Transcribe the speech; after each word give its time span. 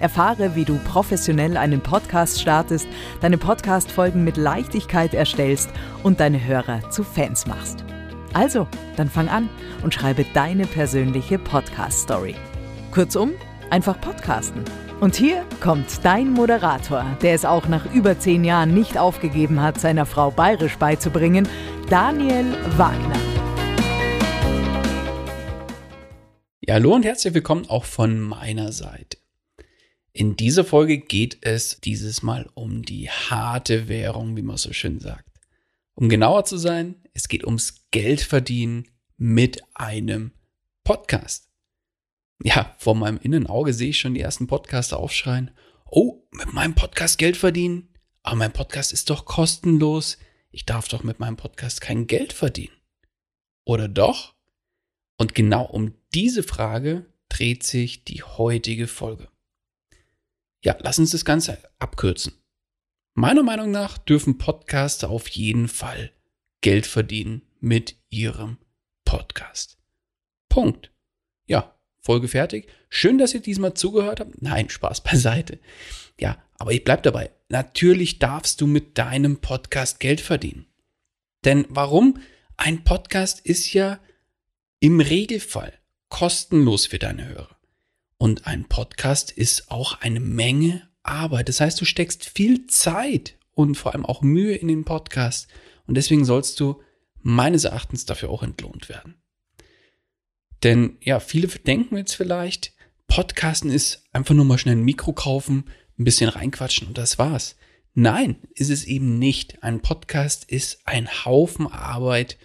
Erfahre, 0.00 0.56
wie 0.56 0.64
du 0.64 0.78
professionell 0.78 1.56
einen 1.56 1.80
Podcast 1.80 2.40
startest, 2.40 2.88
deine 3.20 3.38
Podcast-Folgen 3.38 4.24
mit 4.24 4.36
Leichtigkeit 4.36 5.14
erstellst 5.14 5.70
und 6.02 6.18
deine 6.18 6.44
Hörer 6.44 6.90
zu 6.90 7.04
Fans 7.04 7.46
machst. 7.46 7.84
Also, 8.32 8.66
dann 8.96 9.08
fang 9.08 9.28
an 9.28 9.48
und 9.82 9.94
schreibe 9.94 10.24
deine 10.34 10.66
persönliche 10.66 11.38
Podcast-Story. 11.38 12.34
Kurzum, 12.90 13.32
einfach 13.70 14.00
podcasten. 14.00 14.64
Und 15.00 15.16
hier 15.16 15.44
kommt 15.60 16.04
dein 16.04 16.30
Moderator, 16.30 17.04
der 17.22 17.34
es 17.34 17.44
auch 17.44 17.68
nach 17.68 17.92
über 17.94 18.18
zehn 18.18 18.44
Jahren 18.44 18.74
nicht 18.74 18.98
aufgegeben 18.98 19.62
hat, 19.62 19.80
seiner 19.80 20.06
Frau 20.06 20.30
bayerisch 20.30 20.76
beizubringen, 20.76 21.48
Daniel 21.88 22.44
Wagner. 22.76 23.16
Ja, 26.60 26.74
hallo 26.74 26.94
und 26.94 27.04
herzlich 27.04 27.34
willkommen 27.34 27.68
auch 27.68 27.84
von 27.84 28.20
meiner 28.20 28.72
Seite. 28.72 29.19
In 30.12 30.34
dieser 30.34 30.64
Folge 30.64 30.98
geht 30.98 31.38
es 31.42 31.80
dieses 31.80 32.22
Mal 32.22 32.50
um 32.54 32.82
die 32.82 33.08
harte 33.08 33.86
Währung, 33.88 34.36
wie 34.36 34.42
man 34.42 34.56
so 34.56 34.72
schön 34.72 34.98
sagt. 34.98 35.30
Um 35.94 36.08
genauer 36.08 36.44
zu 36.44 36.56
sein, 36.56 36.96
es 37.12 37.28
geht 37.28 37.44
ums 37.44 37.86
Geldverdienen 37.92 38.88
mit 39.16 39.62
einem 39.74 40.32
Podcast. 40.82 41.48
Ja, 42.42 42.74
vor 42.78 42.96
meinem 42.96 43.18
Innenauge 43.18 43.72
sehe 43.72 43.90
ich 43.90 44.00
schon 44.00 44.14
die 44.14 44.20
ersten 44.20 44.48
Podcaster 44.48 44.98
aufschreien. 44.98 45.52
Oh, 45.84 46.26
mit 46.32 46.52
meinem 46.52 46.74
Podcast 46.74 47.18
Geld 47.18 47.36
verdienen? 47.36 47.88
Aber 48.22 48.36
mein 48.36 48.52
Podcast 48.52 48.92
ist 48.92 49.10
doch 49.10 49.24
kostenlos. 49.24 50.18
Ich 50.50 50.66
darf 50.66 50.88
doch 50.88 51.04
mit 51.04 51.20
meinem 51.20 51.36
Podcast 51.36 51.80
kein 51.80 52.08
Geld 52.08 52.32
verdienen. 52.32 52.74
Oder 53.64 53.86
doch? 53.86 54.34
Und 55.18 55.34
genau 55.34 55.66
um 55.66 55.94
diese 56.14 56.42
Frage 56.42 57.06
dreht 57.28 57.62
sich 57.62 58.04
die 58.04 58.24
heutige 58.24 58.88
Folge. 58.88 59.29
Ja, 60.62 60.76
lass 60.80 60.98
uns 60.98 61.10
das 61.10 61.24
Ganze 61.24 61.58
abkürzen. 61.78 62.34
Meiner 63.14 63.42
Meinung 63.42 63.70
nach 63.70 63.98
dürfen 63.98 64.38
Podcaster 64.38 65.10
auf 65.10 65.28
jeden 65.28 65.68
Fall 65.68 66.12
Geld 66.60 66.86
verdienen 66.86 67.42
mit 67.60 67.96
ihrem 68.10 68.58
Podcast. 69.04 69.78
Punkt. 70.48 70.92
Ja, 71.46 71.74
Folge 72.00 72.28
fertig. 72.28 72.68
Schön, 72.88 73.18
dass 73.18 73.34
ihr 73.34 73.40
diesmal 73.40 73.74
zugehört 73.74 74.20
habt. 74.20 74.40
Nein, 74.42 74.68
Spaß 74.68 75.02
beiseite. 75.02 75.58
Ja, 76.18 76.42
aber 76.58 76.72
ich 76.72 76.84
bleib 76.84 77.02
dabei. 77.02 77.30
Natürlich 77.48 78.18
darfst 78.18 78.60
du 78.60 78.66
mit 78.66 78.98
deinem 78.98 79.40
Podcast 79.40 80.00
Geld 80.00 80.20
verdienen. 80.20 80.66
Denn 81.44 81.66
warum? 81.68 82.18
Ein 82.56 82.84
Podcast 82.84 83.40
ist 83.40 83.72
ja 83.72 83.98
im 84.78 85.00
Regelfall 85.00 85.72
kostenlos 86.10 86.86
für 86.86 86.98
deine 86.98 87.26
Hörer. 87.28 87.59
Und 88.22 88.46
ein 88.46 88.66
Podcast 88.66 89.32
ist 89.32 89.70
auch 89.70 90.02
eine 90.02 90.20
Menge 90.20 90.86
Arbeit. 91.02 91.48
Das 91.48 91.62
heißt, 91.62 91.80
du 91.80 91.86
steckst 91.86 92.28
viel 92.28 92.66
Zeit 92.66 93.38
und 93.54 93.76
vor 93.76 93.94
allem 93.94 94.04
auch 94.04 94.20
Mühe 94.20 94.54
in 94.54 94.68
den 94.68 94.84
Podcast. 94.84 95.48
Und 95.86 95.94
deswegen 95.94 96.26
sollst 96.26 96.60
du 96.60 96.82
meines 97.22 97.64
Erachtens 97.64 98.04
dafür 98.04 98.28
auch 98.28 98.42
entlohnt 98.42 98.90
werden. 98.90 99.22
Denn 100.62 100.98
ja, 101.00 101.18
viele 101.18 101.48
denken 101.48 101.96
jetzt 101.96 102.12
vielleicht, 102.12 102.74
Podcasten 103.06 103.70
ist 103.70 104.04
einfach 104.12 104.34
nur 104.34 104.44
mal 104.44 104.58
schnell 104.58 104.76
ein 104.76 104.84
Mikro 104.84 105.14
kaufen, 105.14 105.70
ein 105.98 106.04
bisschen 106.04 106.28
reinquatschen 106.28 106.88
und 106.88 106.98
das 106.98 107.18
war's. 107.18 107.56
Nein, 107.94 108.36
ist 108.54 108.68
es 108.68 108.84
eben 108.84 109.18
nicht. 109.18 109.62
Ein 109.62 109.80
Podcast 109.80 110.44
ist 110.44 110.86
ein 110.86 111.24
Haufen 111.24 111.68
Arbeit 111.68 112.36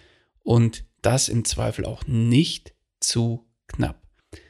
und 0.42 0.84
das 1.02 1.28
im 1.28 1.44
Zweifel 1.44 1.84
auch 1.84 2.06
nicht 2.06 2.72
zu 2.98 3.46
knapp. 3.66 4.05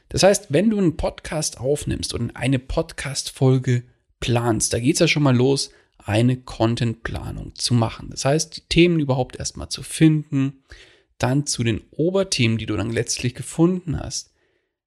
Das 0.09 0.23
heißt, 0.23 0.47
wenn 0.49 0.69
du 0.69 0.77
einen 0.77 0.97
Podcast 0.97 1.59
aufnimmst 1.59 2.13
und 2.13 2.35
eine 2.35 2.59
Podcast-Folge 2.59 3.83
planst, 4.19 4.73
da 4.73 4.79
geht 4.79 4.95
es 4.95 4.99
ja 4.99 5.07
schon 5.07 5.23
mal 5.23 5.35
los, 5.35 5.71
eine 5.97 6.37
Content-Planung 6.37 7.55
zu 7.55 7.73
machen. 7.73 8.09
Das 8.11 8.23
heißt, 8.23 8.55
die 8.55 8.61
Themen 8.69 8.99
überhaupt 8.99 9.37
erstmal 9.37 9.69
zu 9.69 9.83
finden, 9.83 10.63
dann 11.17 11.45
zu 11.45 11.63
den 11.63 11.81
Oberthemen, 11.91 12.57
die 12.57 12.65
du 12.65 12.77
dann 12.77 12.91
letztlich 12.91 13.35
gefunden 13.35 13.99
hast, 13.99 14.31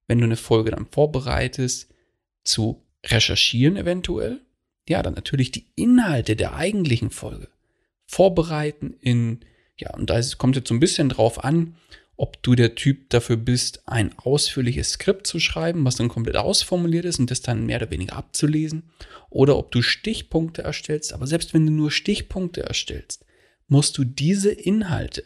wenn 0.07 0.17
du 0.17 0.25
eine 0.25 0.37
Folge 0.37 0.71
dann 0.71 0.87
vorbereitest, 0.87 1.89
zu 2.43 2.81
recherchieren 3.05 3.77
eventuell, 3.77 4.41
ja, 4.89 5.03
dann 5.03 5.13
natürlich 5.13 5.51
die 5.51 5.67
Inhalte 5.75 6.35
der 6.35 6.55
eigentlichen 6.55 7.11
Folge 7.11 7.49
vorbereiten 8.05 8.95
in, 8.99 9.41
ja, 9.77 9.93
und 9.93 10.09
da 10.09 10.19
kommt 10.37 10.55
jetzt 10.55 10.69
so 10.69 10.73
ein 10.73 10.79
bisschen 10.79 11.09
drauf 11.09 11.43
an, 11.43 11.75
ob 12.21 12.43
du 12.43 12.53
der 12.53 12.75
Typ 12.75 13.09
dafür 13.09 13.35
bist, 13.35 13.81
ein 13.87 14.15
ausführliches 14.19 14.91
Skript 14.91 15.25
zu 15.25 15.39
schreiben, 15.39 15.83
was 15.85 15.95
dann 15.95 16.07
komplett 16.07 16.37
ausformuliert 16.37 17.03
ist 17.03 17.17
und 17.17 17.31
das 17.31 17.41
dann 17.41 17.65
mehr 17.65 17.77
oder 17.77 17.89
weniger 17.89 18.15
abzulesen, 18.15 18.83
oder 19.31 19.57
ob 19.57 19.71
du 19.71 19.81
Stichpunkte 19.81 20.61
erstellst. 20.61 21.13
Aber 21.13 21.25
selbst 21.25 21.55
wenn 21.55 21.65
du 21.65 21.71
nur 21.71 21.89
Stichpunkte 21.89 22.61
erstellst, 22.61 23.25
musst 23.67 23.97
du 23.97 24.03
diese 24.03 24.51
Inhalte 24.51 25.23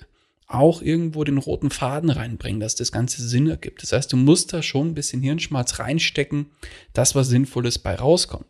auch 0.48 0.82
irgendwo 0.82 1.26
den 1.26 1.38
roten 1.38 1.70
Faden 1.70 2.12
reinbringen, 2.12 2.62
dass 2.62 2.76
das 2.76 2.94
Ganze 2.94 3.28
Sinn 3.28 3.50
ergibt. 3.50 3.84
Das 3.84 3.92
heißt, 3.92 4.14
du 4.14 4.16
musst 4.16 4.54
da 4.54 4.64
schon 4.64 4.92
ein 4.92 4.96
bisschen 4.96 5.22
Hirnschmalz 5.22 5.80
reinstecken, 5.80 6.46
dass 6.94 7.14
was 7.14 7.28
Sinnvolles 7.28 7.78
bei 7.78 7.96
rauskommt. 7.96 8.48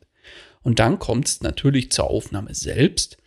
Und 0.62 0.78
dann 0.78 1.00
kommt 1.00 1.28
es 1.28 1.42
natürlich 1.42 1.92
zur 1.92 2.12
Aufnahme 2.12 2.54
selbst. 2.54 3.18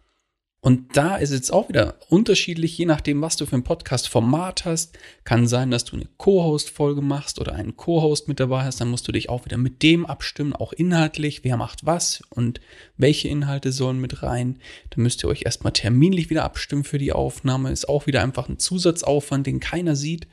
Und 0.60 0.96
da 0.96 1.16
ist 1.16 1.30
es 1.30 1.52
auch 1.52 1.68
wieder 1.68 1.94
unterschiedlich, 2.08 2.76
je 2.76 2.84
nachdem, 2.84 3.22
was 3.22 3.36
du 3.36 3.46
für 3.46 3.54
ein 3.54 3.62
Podcast-Format 3.62 4.64
hast. 4.64 4.98
Kann 5.22 5.46
sein, 5.46 5.70
dass 5.70 5.84
du 5.84 5.94
eine 5.94 6.08
Co-Host-Folge 6.16 7.00
machst 7.00 7.40
oder 7.40 7.54
einen 7.54 7.76
Co-Host 7.76 8.26
mit 8.26 8.40
dabei 8.40 8.64
hast. 8.64 8.80
Dann 8.80 8.90
musst 8.90 9.06
du 9.06 9.12
dich 9.12 9.28
auch 9.28 9.44
wieder 9.44 9.56
mit 9.56 9.84
dem 9.84 10.04
abstimmen, 10.04 10.52
auch 10.52 10.72
inhaltlich. 10.72 11.44
Wer 11.44 11.56
macht 11.56 11.86
was 11.86 12.24
und 12.30 12.60
welche 12.96 13.28
Inhalte 13.28 13.70
sollen 13.70 14.00
mit 14.00 14.24
rein. 14.24 14.58
Dann 14.90 15.04
müsst 15.04 15.22
ihr 15.22 15.28
euch 15.28 15.42
erstmal 15.44 15.72
terminlich 15.72 16.28
wieder 16.28 16.42
abstimmen 16.42 16.82
für 16.82 16.98
die 16.98 17.12
Aufnahme. 17.12 17.70
Ist 17.70 17.88
auch 17.88 18.08
wieder 18.08 18.22
einfach 18.22 18.48
ein 18.48 18.58
Zusatzaufwand, 18.58 19.46
den 19.46 19.60
keiner 19.60 19.94
sieht. 19.94 20.26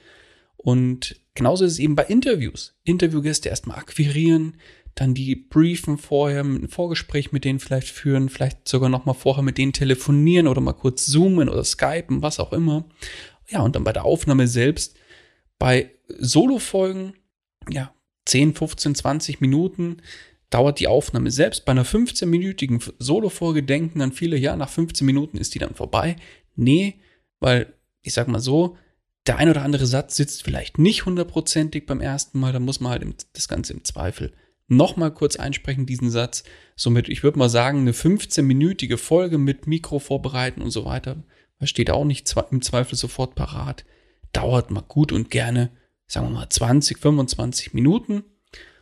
Und 0.57 1.21
genauso 1.35 1.65
ist 1.65 1.73
es 1.73 1.79
eben 1.79 1.95
bei 1.95 2.05
Interviews. 2.05 2.73
Interviewgäste 2.83 3.49
erstmal 3.49 3.77
akquirieren, 3.77 4.55
dann 4.95 5.13
die 5.13 5.35
briefen 5.35 5.97
vorher, 5.97 6.43
ein 6.43 6.69
Vorgespräch 6.69 7.33
mit 7.33 7.43
denen 7.43 7.59
vielleicht 7.59 7.89
führen, 7.89 8.29
vielleicht 8.29 8.67
sogar 8.67 8.89
noch 8.89 9.05
mal 9.05 9.13
vorher 9.13 9.43
mit 9.43 9.57
denen 9.57 9.73
telefonieren 9.73 10.47
oder 10.47 10.61
mal 10.61 10.73
kurz 10.73 11.05
zoomen 11.05 11.49
oder 11.49 11.63
skypen, 11.63 12.21
was 12.21 12.39
auch 12.39 12.53
immer. 12.53 12.85
Ja, 13.49 13.61
und 13.61 13.75
dann 13.75 13.83
bei 13.83 13.93
der 13.93 14.05
Aufnahme 14.05 14.47
selbst, 14.47 14.95
bei 15.59 15.91
Solo-Folgen, 16.07 17.13
ja, 17.69 17.93
10, 18.25 18.55
15, 18.55 18.95
20 18.95 19.41
Minuten 19.41 19.97
dauert 20.49 20.79
die 20.79 20.87
Aufnahme 20.87 21.29
selbst. 21.29 21.65
Bei 21.65 21.71
einer 21.71 21.85
15-minütigen 21.85 22.81
Solo-Folge 22.97 23.63
denken 23.63 23.99
dann 23.99 24.13
viele, 24.13 24.37
ja, 24.37 24.55
nach 24.55 24.69
15 24.69 25.05
Minuten 25.05 25.37
ist 25.37 25.53
die 25.55 25.59
dann 25.59 25.75
vorbei. 25.75 26.15
Nee, 26.55 27.01
weil 27.39 27.73
ich 28.01 28.13
sag 28.13 28.27
mal 28.27 28.39
so, 28.39 28.77
Der 29.27 29.37
ein 29.37 29.49
oder 29.49 29.63
andere 29.63 29.87
Satz 29.87 30.15
sitzt 30.15 30.43
vielleicht 30.43 30.77
nicht 30.77 31.05
hundertprozentig 31.05 31.87
beim 31.87 31.99
ersten 31.99 32.39
Mal, 32.39 32.53
da 32.53 32.59
muss 32.59 32.79
man 32.79 32.91
halt 32.91 33.25
das 33.33 33.47
Ganze 33.47 33.73
im 33.73 33.83
Zweifel 33.83 34.33
nochmal 34.67 35.11
kurz 35.11 35.35
einsprechen, 35.35 35.85
diesen 35.85 36.09
Satz. 36.09 36.43
Somit, 36.75 37.09
ich 37.09 37.23
würde 37.23 37.39
mal 37.39 37.49
sagen, 37.49 37.79
eine 37.79 37.91
15-minütige 37.91 38.97
Folge 38.97 39.37
mit 39.37 39.67
Mikro 39.67 39.99
vorbereiten 39.99 40.61
und 40.61 40.71
so 40.71 40.85
weiter. 40.85 41.23
Das 41.59 41.69
steht 41.69 41.89
auch 41.89 42.05
nicht 42.05 42.33
im 42.51 42.61
Zweifel 42.61 42.95
sofort 42.95 43.35
parat. 43.35 43.85
Dauert 44.33 44.71
mal 44.71 44.83
gut 44.87 45.11
und 45.11 45.31
gerne, 45.31 45.71
sagen 46.07 46.27
wir 46.27 46.33
mal, 46.33 46.49
20, 46.49 46.99
25 46.99 47.73
Minuten. 47.73 48.23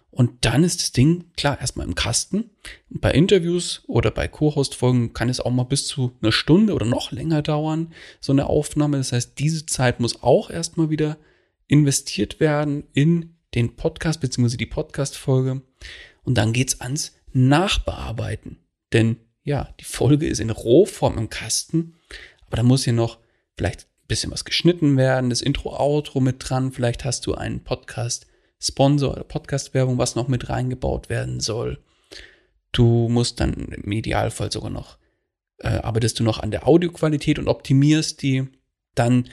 Und 0.09 0.45
dann 0.45 0.63
ist 0.63 0.79
das 0.79 0.91
Ding, 0.91 1.31
klar, 1.37 1.59
erstmal 1.59 1.87
im 1.87 1.95
Kasten. 1.95 2.51
Bei 2.89 3.11
Interviews 3.11 3.83
oder 3.87 4.11
bei 4.11 4.27
Co-Host-Folgen 4.27 5.13
kann 5.13 5.27
es 5.27 5.39
auch 5.39 5.49
mal 5.49 5.63
bis 5.63 5.87
zu 5.87 6.13
einer 6.21 6.31
Stunde 6.31 6.73
oder 6.73 6.85
noch 6.85 7.11
länger 7.11 7.41
dauern, 7.41 7.91
so 8.19 8.31
eine 8.31 8.45
Aufnahme. 8.45 8.97
Das 8.97 9.11
heißt, 9.11 9.39
diese 9.39 9.65
Zeit 9.65 9.99
muss 9.99 10.21
auch 10.21 10.51
erstmal 10.51 10.91
wieder 10.91 11.17
investiert 11.67 12.39
werden 12.39 12.83
in 12.93 13.33
den 13.55 13.75
Podcast 13.75 14.21
bzw. 14.21 14.57
die 14.57 14.65
Podcast-Folge. 14.65 15.61
Und 16.23 16.37
dann 16.37 16.53
geht's 16.53 16.81
ans 16.81 17.15
Nachbearbeiten. 17.33 18.59
Denn 18.93 19.17
ja, 19.43 19.73
die 19.79 19.85
Folge 19.85 20.27
ist 20.27 20.39
in 20.39 20.49
Rohform 20.49 21.17
im 21.17 21.29
Kasten, 21.29 21.95
aber 22.47 22.57
da 22.57 22.63
muss 22.63 22.85
hier 22.85 22.93
noch 22.93 23.19
vielleicht 23.57 23.81
ein 23.81 24.07
bisschen 24.07 24.31
was 24.31 24.45
geschnitten 24.45 24.97
werden, 24.97 25.29
das 25.29 25.41
Intro, 25.41 25.77
Outro 25.77 26.19
mit 26.19 26.37
dran, 26.39 26.71
vielleicht 26.71 27.03
hast 27.03 27.25
du 27.25 27.35
einen 27.35 27.63
Podcast-Sponsor 27.63 29.11
oder 29.11 29.23
Podcast-Werbung, 29.23 29.97
was 29.97 30.15
noch 30.15 30.27
mit 30.27 30.49
reingebaut 30.49 31.09
werden 31.09 31.39
soll. 31.39 31.79
Du 32.71 33.09
musst 33.09 33.39
dann 33.39 33.53
im 33.53 33.91
Idealfall 33.91 34.51
sogar 34.51 34.69
noch, 34.69 34.97
äh, 35.59 35.67
arbeitest 35.67 36.19
du 36.19 36.23
noch 36.23 36.39
an 36.39 36.51
der 36.51 36.67
Audioqualität 36.67 37.37
und 37.37 37.47
optimierst 37.47 38.21
die. 38.21 38.47
Dann, 38.95 39.29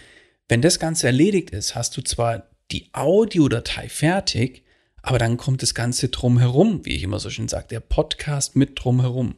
wenn 0.48 0.62
das 0.62 0.78
Ganze 0.78 1.06
erledigt 1.06 1.50
ist, 1.50 1.74
hast 1.74 1.96
du 1.96 2.02
zwar 2.02 2.49
die 2.72 2.88
Audiodatei 2.92 3.88
fertig, 3.88 4.64
aber 5.02 5.18
dann 5.18 5.36
kommt 5.36 5.62
das 5.62 5.74
Ganze 5.74 6.08
drumherum, 6.08 6.84
wie 6.84 6.94
ich 6.94 7.02
immer 7.02 7.18
so 7.18 7.30
schön 7.30 7.48
sage, 7.48 7.68
der 7.68 7.80
Podcast 7.80 8.56
mit 8.56 8.82
drumherum. 8.82 9.34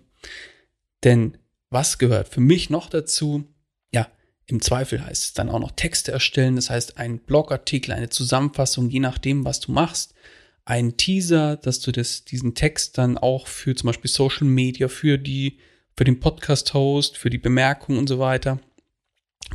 Denn 1.04 1.38
was 1.70 1.98
gehört 1.98 2.28
für 2.28 2.40
mich 2.40 2.70
noch 2.70 2.90
dazu? 2.90 3.44
Ja, 3.92 4.08
im 4.46 4.60
Zweifel 4.60 5.04
heißt 5.04 5.22
es 5.22 5.32
dann 5.32 5.48
auch 5.48 5.60
noch 5.60 5.72
Texte 5.72 6.12
erstellen, 6.12 6.56
das 6.56 6.70
heißt 6.70 6.98
ein 6.98 7.18
Blogartikel, 7.18 7.92
eine 7.92 8.10
Zusammenfassung, 8.10 8.90
je 8.90 9.00
nachdem, 9.00 9.44
was 9.44 9.60
du 9.60 9.72
machst. 9.72 10.14
Ein 10.64 10.96
Teaser, 10.96 11.56
dass 11.56 11.80
du 11.80 11.90
das, 11.90 12.24
diesen 12.24 12.54
Text 12.54 12.98
dann 12.98 13.18
auch 13.18 13.46
für 13.46 13.74
zum 13.74 13.88
Beispiel 13.88 14.10
Social 14.10 14.46
Media, 14.46 14.88
für 14.88 15.18
die, 15.18 15.58
für 15.96 16.04
den 16.04 16.20
Podcast-Host, 16.20 17.16
für 17.16 17.30
die 17.30 17.38
Bemerkung 17.38 17.98
und 17.98 18.08
so 18.08 18.18
weiter 18.18 18.60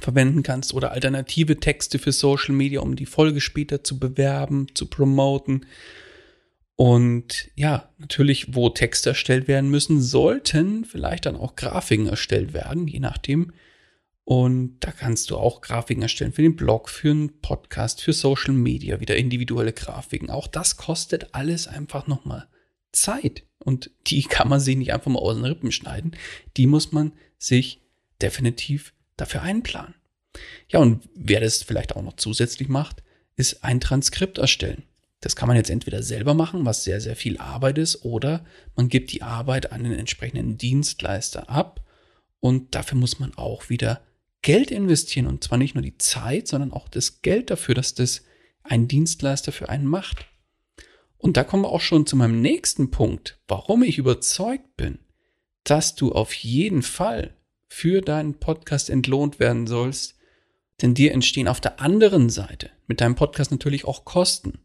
verwenden 0.02 0.44
kannst 0.44 0.74
oder 0.74 0.92
alternative 0.92 1.60
Texte 1.60 2.00
für 2.00 2.12
Social 2.12 2.54
Media, 2.54 2.82
um 2.82 2.96
die 2.96 3.06
Folge 3.06 3.42
später 3.42 3.84
zu 3.84 4.00
bewerben, 4.00 4.68
zu 4.74 4.88
promoten. 4.88 5.66
Und 6.76 7.50
ja, 7.56 7.90
natürlich, 7.98 8.54
wo 8.54 8.70
Texte 8.70 9.10
erstellt 9.10 9.48
werden 9.48 9.70
müssen, 9.70 10.00
sollten 10.00 10.86
vielleicht 10.86 11.26
dann 11.26 11.36
auch 11.36 11.56
Grafiken 11.56 12.08
erstellt 12.08 12.54
werden, 12.54 12.88
je 12.88 13.00
nachdem. 13.00 13.52
Und 14.24 14.80
da 14.82 14.92
kannst 14.92 15.30
du 15.30 15.38
auch 15.38 15.62
Grafiken 15.62 16.04
erstellen 16.04 16.34
für 16.34 16.42
den 16.42 16.56
Blog, 16.56 16.90
für 16.90 17.10
einen 17.12 17.40
Podcast, 17.40 18.02
für 18.02 18.14
Social 18.14 18.54
Media, 18.54 19.00
wieder 19.00 19.16
individuelle 19.16 19.74
Grafiken. 19.74 20.30
Auch 20.30 20.48
das 20.48 20.78
kostet 20.78 21.34
alles 21.34 21.68
einfach 21.68 22.08
nochmal 22.08 22.48
Zeit. 22.92 23.44
Und 23.58 23.90
die 24.06 24.24
kann 24.30 24.50
man 24.50 24.60
sich 24.60 24.76
nicht 24.76 24.94
einfach 24.94 25.10
mal 25.10 25.20
aus 25.20 25.36
den 25.36 25.46
Rippen 25.46 25.72
schneiden. 25.72 26.12
Die 26.58 26.68
muss 26.68 26.92
man 26.92 27.14
sich 27.38 27.82
definitiv 28.22 28.94
dafür 29.18 29.42
einplanen. 29.42 29.96
Ja, 30.70 30.80
und 30.80 31.08
wer 31.16 31.40
das 31.40 31.64
vielleicht 31.64 31.96
auch 31.96 32.04
noch 32.04 32.16
zusätzlich 32.16 32.70
macht, 32.70 33.04
ist 33.36 33.64
ein 33.64 33.80
Transkript 33.80 34.38
erstellen. 34.38 34.84
Das 35.20 35.36
kann 35.36 35.48
man 35.48 35.58
jetzt 35.58 35.70
entweder 35.70 36.04
selber 36.04 36.34
machen, 36.34 36.66
was 36.66 36.84
sehr, 36.84 37.02
sehr 37.02 37.16
viel 37.16 37.38
Arbeit 37.38 37.78
ist, 37.78 38.06
oder 38.06 38.46
man 38.76 38.88
gibt 38.88 39.12
die 39.12 39.24
Arbeit 39.24 39.72
an 39.72 39.84
den 39.84 39.94
entsprechenden 39.94 40.58
Dienstleister 40.58 41.50
ab 41.50 41.84
und 42.40 42.76
dafür 42.76 42.98
muss 42.98 43.20
man 43.20 43.34
auch 43.36 43.70
wieder 43.70 44.02
Geld 44.44 44.70
investieren 44.70 45.28
und 45.28 45.44
zwar 45.44 45.58
nicht 45.58 45.74
nur 45.74 45.82
die 45.82 45.98
Zeit, 45.98 46.48
sondern 46.48 46.72
auch 46.72 46.88
das 46.88 47.22
Geld 47.22 47.50
dafür, 47.50 47.74
dass 47.74 47.96
das 47.96 48.24
ein 48.64 48.88
Dienstleister 48.88 49.52
für 49.52 49.70
einen 49.70 49.88
macht. 49.88 50.28
Und 51.18 51.36
da 51.36 51.44
kommen 51.44 51.64
wir 51.64 51.70
auch 51.70 51.82
schon 51.82 52.06
zu 52.06 52.16
meinem 52.16 52.42
nächsten 52.42 52.92
Punkt, 52.92 53.40
warum 53.48 53.82
ich 53.82 53.98
überzeugt 53.98 54.78
bin, 54.78 55.00
dass 55.64 55.96
du 55.96 56.12
auf 56.12 56.34
jeden 56.34 56.84
Fall 56.84 57.34
für 57.68 58.02
deinen 58.02 58.36
Podcast 58.40 58.90
entlohnt 58.90 59.40
werden 59.40 59.68
sollst, 59.68 60.16
denn 60.82 60.94
dir 60.94 61.12
entstehen 61.12 61.48
auf 61.48 61.60
der 61.60 61.82
anderen 61.82 62.30
Seite 62.30 62.70
mit 62.88 63.02
deinem 63.02 63.16
Podcast 63.16 63.52
natürlich 63.52 63.86
auch 63.86 64.06
Kosten. 64.06 64.60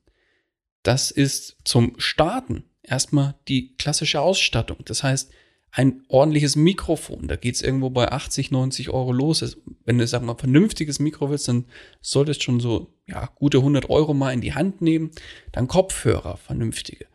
Das 0.83 1.11
ist 1.11 1.57
zum 1.65 1.95
Starten 1.99 2.65
erstmal 2.83 3.35
die 3.49 3.77
klassische 3.77 4.21
Ausstattung. 4.21 4.79
Das 4.85 5.03
heißt, 5.03 5.31
ein 5.75 6.03
ordentliches 6.09 6.55
Mikrofon, 6.55 7.29
da 7.29 7.37
geht 7.37 7.55
es 7.55 7.63
irgendwo 7.63 7.89
bei 7.89 8.13
80, 8.13 8.51
90 8.51 8.91
Euro 8.91 9.11
los. 9.11 9.57
Wenn 9.87 9.97
du, 9.97 10.07
sagen 10.07 10.27
wir, 10.27 10.35
ein 10.35 10.39
vernünftiges 10.39 10.99
Mikro 10.99 11.31
willst, 11.31 11.49
dann 11.49 11.65
solltest 12.03 12.41
du 12.41 12.45
schon 12.45 12.61
so, 12.61 12.95
ja, 13.07 13.31
gute 13.37 13.59
100 13.59 13.89
Euro 13.89 14.13
mal 14.13 14.33
in 14.33 14.43
die 14.43 14.53
Hand 14.53 14.83
nehmen. 14.83 15.13
Dann 15.51 15.69
Kopfhörer, 15.69 16.37
vernünftige, 16.37 17.07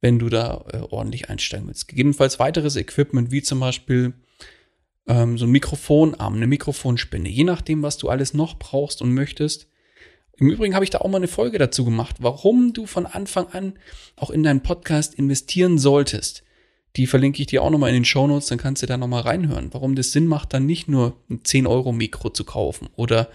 wenn 0.00 0.20
du 0.20 0.28
da 0.28 0.64
äh, 0.72 0.76
ordentlich 0.90 1.28
einsteigen 1.28 1.66
willst. 1.66 1.88
Gegebenenfalls 1.88 2.38
weiteres 2.38 2.76
Equipment, 2.76 3.32
wie 3.32 3.42
zum 3.42 3.58
Beispiel 3.58 4.14
ähm, 5.06 5.38
so 5.38 5.46
ein 5.46 5.50
Mikrofonarm, 5.50 6.34
eine 6.34 6.46
Mikrofonspinne, 6.46 7.28
je 7.28 7.44
nachdem, 7.44 7.82
was 7.82 7.98
du 7.98 8.08
alles 8.08 8.34
noch 8.34 8.58
brauchst 8.58 9.02
und 9.02 9.12
möchtest. 9.12 9.68
Im 10.36 10.50
Übrigen 10.50 10.74
habe 10.74 10.84
ich 10.84 10.90
da 10.90 10.98
auch 10.98 11.08
mal 11.08 11.18
eine 11.18 11.28
Folge 11.28 11.58
dazu 11.58 11.84
gemacht, 11.84 12.16
warum 12.18 12.72
du 12.72 12.86
von 12.86 13.06
Anfang 13.06 13.46
an 13.48 13.74
auch 14.16 14.30
in 14.30 14.42
deinen 14.42 14.62
Podcast 14.62 15.14
investieren 15.14 15.78
solltest. 15.78 16.42
Die 16.96 17.06
verlinke 17.06 17.40
ich 17.40 17.46
dir 17.46 17.62
auch 17.62 17.70
nochmal 17.70 17.90
in 17.90 17.96
den 17.96 18.04
Show 18.04 18.26
Notes, 18.26 18.48
dann 18.48 18.58
kannst 18.58 18.82
du 18.82 18.86
da 18.86 18.96
nochmal 18.96 19.22
reinhören, 19.22 19.72
warum 19.72 19.94
das 19.94 20.12
Sinn 20.12 20.26
macht, 20.26 20.52
dann 20.52 20.66
nicht 20.66 20.88
nur 20.88 21.16
ein 21.28 21.40
10-Euro-Mikro 21.40 22.30
zu 22.30 22.44
kaufen 22.44 22.88
oder 22.96 23.28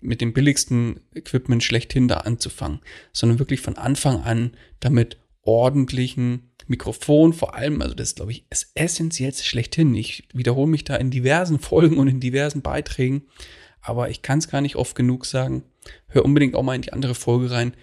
mit 0.00 0.20
dem 0.20 0.32
billigsten 0.32 1.00
Equipment 1.14 1.62
schlechthin 1.62 2.08
da 2.08 2.18
anzufangen, 2.18 2.80
sondern 3.12 3.38
wirklich 3.38 3.60
von 3.60 3.76
Anfang 3.76 4.22
an 4.22 4.52
damit 4.80 5.18
ordentlichen 5.42 6.50
Mikrofon 6.66 7.32
vor 7.32 7.54
allem, 7.54 7.82
also 7.82 7.94
das 7.94 8.08
ist, 8.08 8.16
glaube 8.16 8.32
ich, 8.32 8.46
das 8.48 8.70
Essentiellste 8.74 9.44
schlechthin. 9.44 9.94
Ich 9.94 10.28
wiederhole 10.32 10.66
mich 10.66 10.84
da 10.84 10.96
in 10.96 11.10
diversen 11.10 11.58
Folgen 11.60 11.98
und 11.98 12.08
in 12.08 12.20
diversen 12.20 12.62
Beiträgen, 12.62 13.22
aber 13.80 14.10
ich 14.10 14.22
kann 14.22 14.38
es 14.38 14.48
gar 14.48 14.60
nicht 14.60 14.76
oft 14.76 14.94
genug 14.94 15.26
sagen. 15.26 15.64
Hör 16.06 16.24
unbedingt 16.24 16.54
auch 16.54 16.62
mal 16.62 16.74
in 16.74 16.82
die 16.82 16.92
andere 16.92 17.14
Folge 17.14 17.50
rein. 17.50 17.74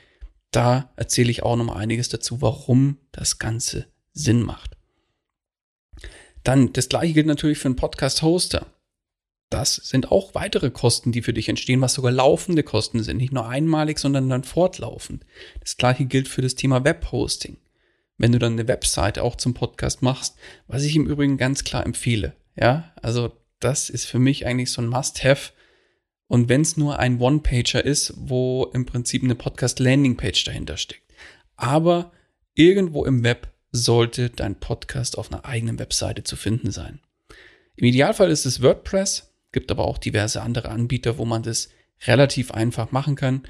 Da 0.49 0.91
erzähle 0.95 1.31
ich 1.31 1.43
auch 1.43 1.55
noch 1.55 1.65
mal 1.65 1.77
einiges 1.77 2.09
dazu, 2.09 2.41
warum 2.41 2.97
das 3.11 3.39
Ganze 3.39 3.87
Sinn 4.13 4.41
macht. 4.41 4.77
Dann, 6.43 6.73
das 6.73 6.89
gleiche 6.89 7.13
gilt 7.13 7.27
natürlich 7.27 7.59
für 7.59 7.67
einen 7.67 7.75
Podcast-Hoster. 7.75 8.65
Das 9.49 9.75
sind 9.75 10.11
auch 10.11 10.33
weitere 10.33 10.71
Kosten, 10.71 11.11
die 11.11 11.21
für 11.21 11.33
dich 11.33 11.49
entstehen, 11.49 11.81
was 11.81 11.93
sogar 11.93 12.11
laufende 12.11 12.63
Kosten 12.63 13.03
sind. 13.03 13.17
Nicht 13.17 13.33
nur 13.33 13.47
einmalig, 13.47 13.99
sondern 13.99 14.29
dann 14.29 14.43
fortlaufend. 14.43 15.25
Das 15.59 15.77
gleiche 15.77 16.05
gilt 16.05 16.27
für 16.27 16.41
das 16.41 16.55
Thema 16.55 16.83
Webhosting 16.83 17.57
wenn 18.21 18.31
du 18.31 18.39
dann 18.39 18.53
eine 18.53 18.67
Webseite 18.67 19.23
auch 19.23 19.35
zum 19.35 19.55
Podcast 19.55 20.03
machst, 20.03 20.35
was 20.67 20.83
ich 20.83 20.95
im 20.95 21.07
Übrigen 21.07 21.37
ganz 21.37 21.63
klar 21.63 21.83
empfehle. 21.85 22.35
Ja, 22.55 22.91
also 23.01 23.31
das 23.59 23.89
ist 23.89 24.05
für 24.05 24.19
mich 24.19 24.45
eigentlich 24.45 24.71
so 24.71 24.81
ein 24.81 24.87
Must-Have. 24.87 25.53
Und 26.27 26.47
wenn 26.47 26.61
es 26.61 26.77
nur 26.77 26.99
ein 26.99 27.19
One-Pager 27.19 27.83
ist, 27.83 28.13
wo 28.15 28.69
im 28.73 28.85
Prinzip 28.85 29.23
eine 29.23 29.35
Podcast-Landing-Page 29.35 30.43
dahinter 30.43 30.77
steckt. 30.77 31.03
Aber 31.55 32.11
irgendwo 32.53 33.05
im 33.05 33.23
Web 33.23 33.49
sollte 33.71 34.29
dein 34.29 34.55
Podcast 34.55 35.17
auf 35.17 35.31
einer 35.31 35.45
eigenen 35.45 35.79
Webseite 35.79 36.23
zu 36.23 36.35
finden 36.35 36.71
sein. 36.71 36.99
Im 37.75 37.85
Idealfall 37.85 38.29
ist 38.29 38.45
es 38.45 38.61
WordPress, 38.61 39.33
gibt 39.51 39.71
aber 39.71 39.85
auch 39.85 39.97
diverse 39.97 40.43
andere 40.43 40.69
Anbieter, 40.69 41.17
wo 41.17 41.25
man 41.25 41.41
das 41.41 41.69
relativ 42.05 42.51
einfach 42.51 42.91
machen 42.91 43.15
kann. 43.15 43.43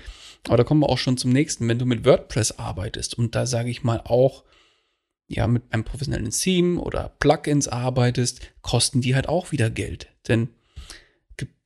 Aber 0.48 0.58
da 0.58 0.64
kommen 0.64 0.82
wir 0.82 0.90
auch 0.90 0.98
schon 0.98 1.18
zum 1.18 1.32
nächsten. 1.32 1.68
Wenn 1.68 1.80
du 1.80 1.86
mit 1.86 2.06
WordPress 2.06 2.54
arbeitest 2.54 3.18
und 3.18 3.36
da 3.36 3.46
sage 3.46 3.70
ich 3.70 3.84
mal 3.84 4.02
auch 4.06 4.44
ja 5.36 5.48
mit 5.48 5.64
einem 5.72 5.84
professionellen 5.84 6.32
Theme 6.32 6.80
oder 6.80 7.16
Plugins 7.20 7.68
arbeitest, 7.68 8.42
kosten 8.62 9.02
die 9.02 9.16
halt 9.16 9.28
auch 9.28 9.52
wieder 9.52 9.70
Geld. 9.70 10.08
Denn 10.28 10.50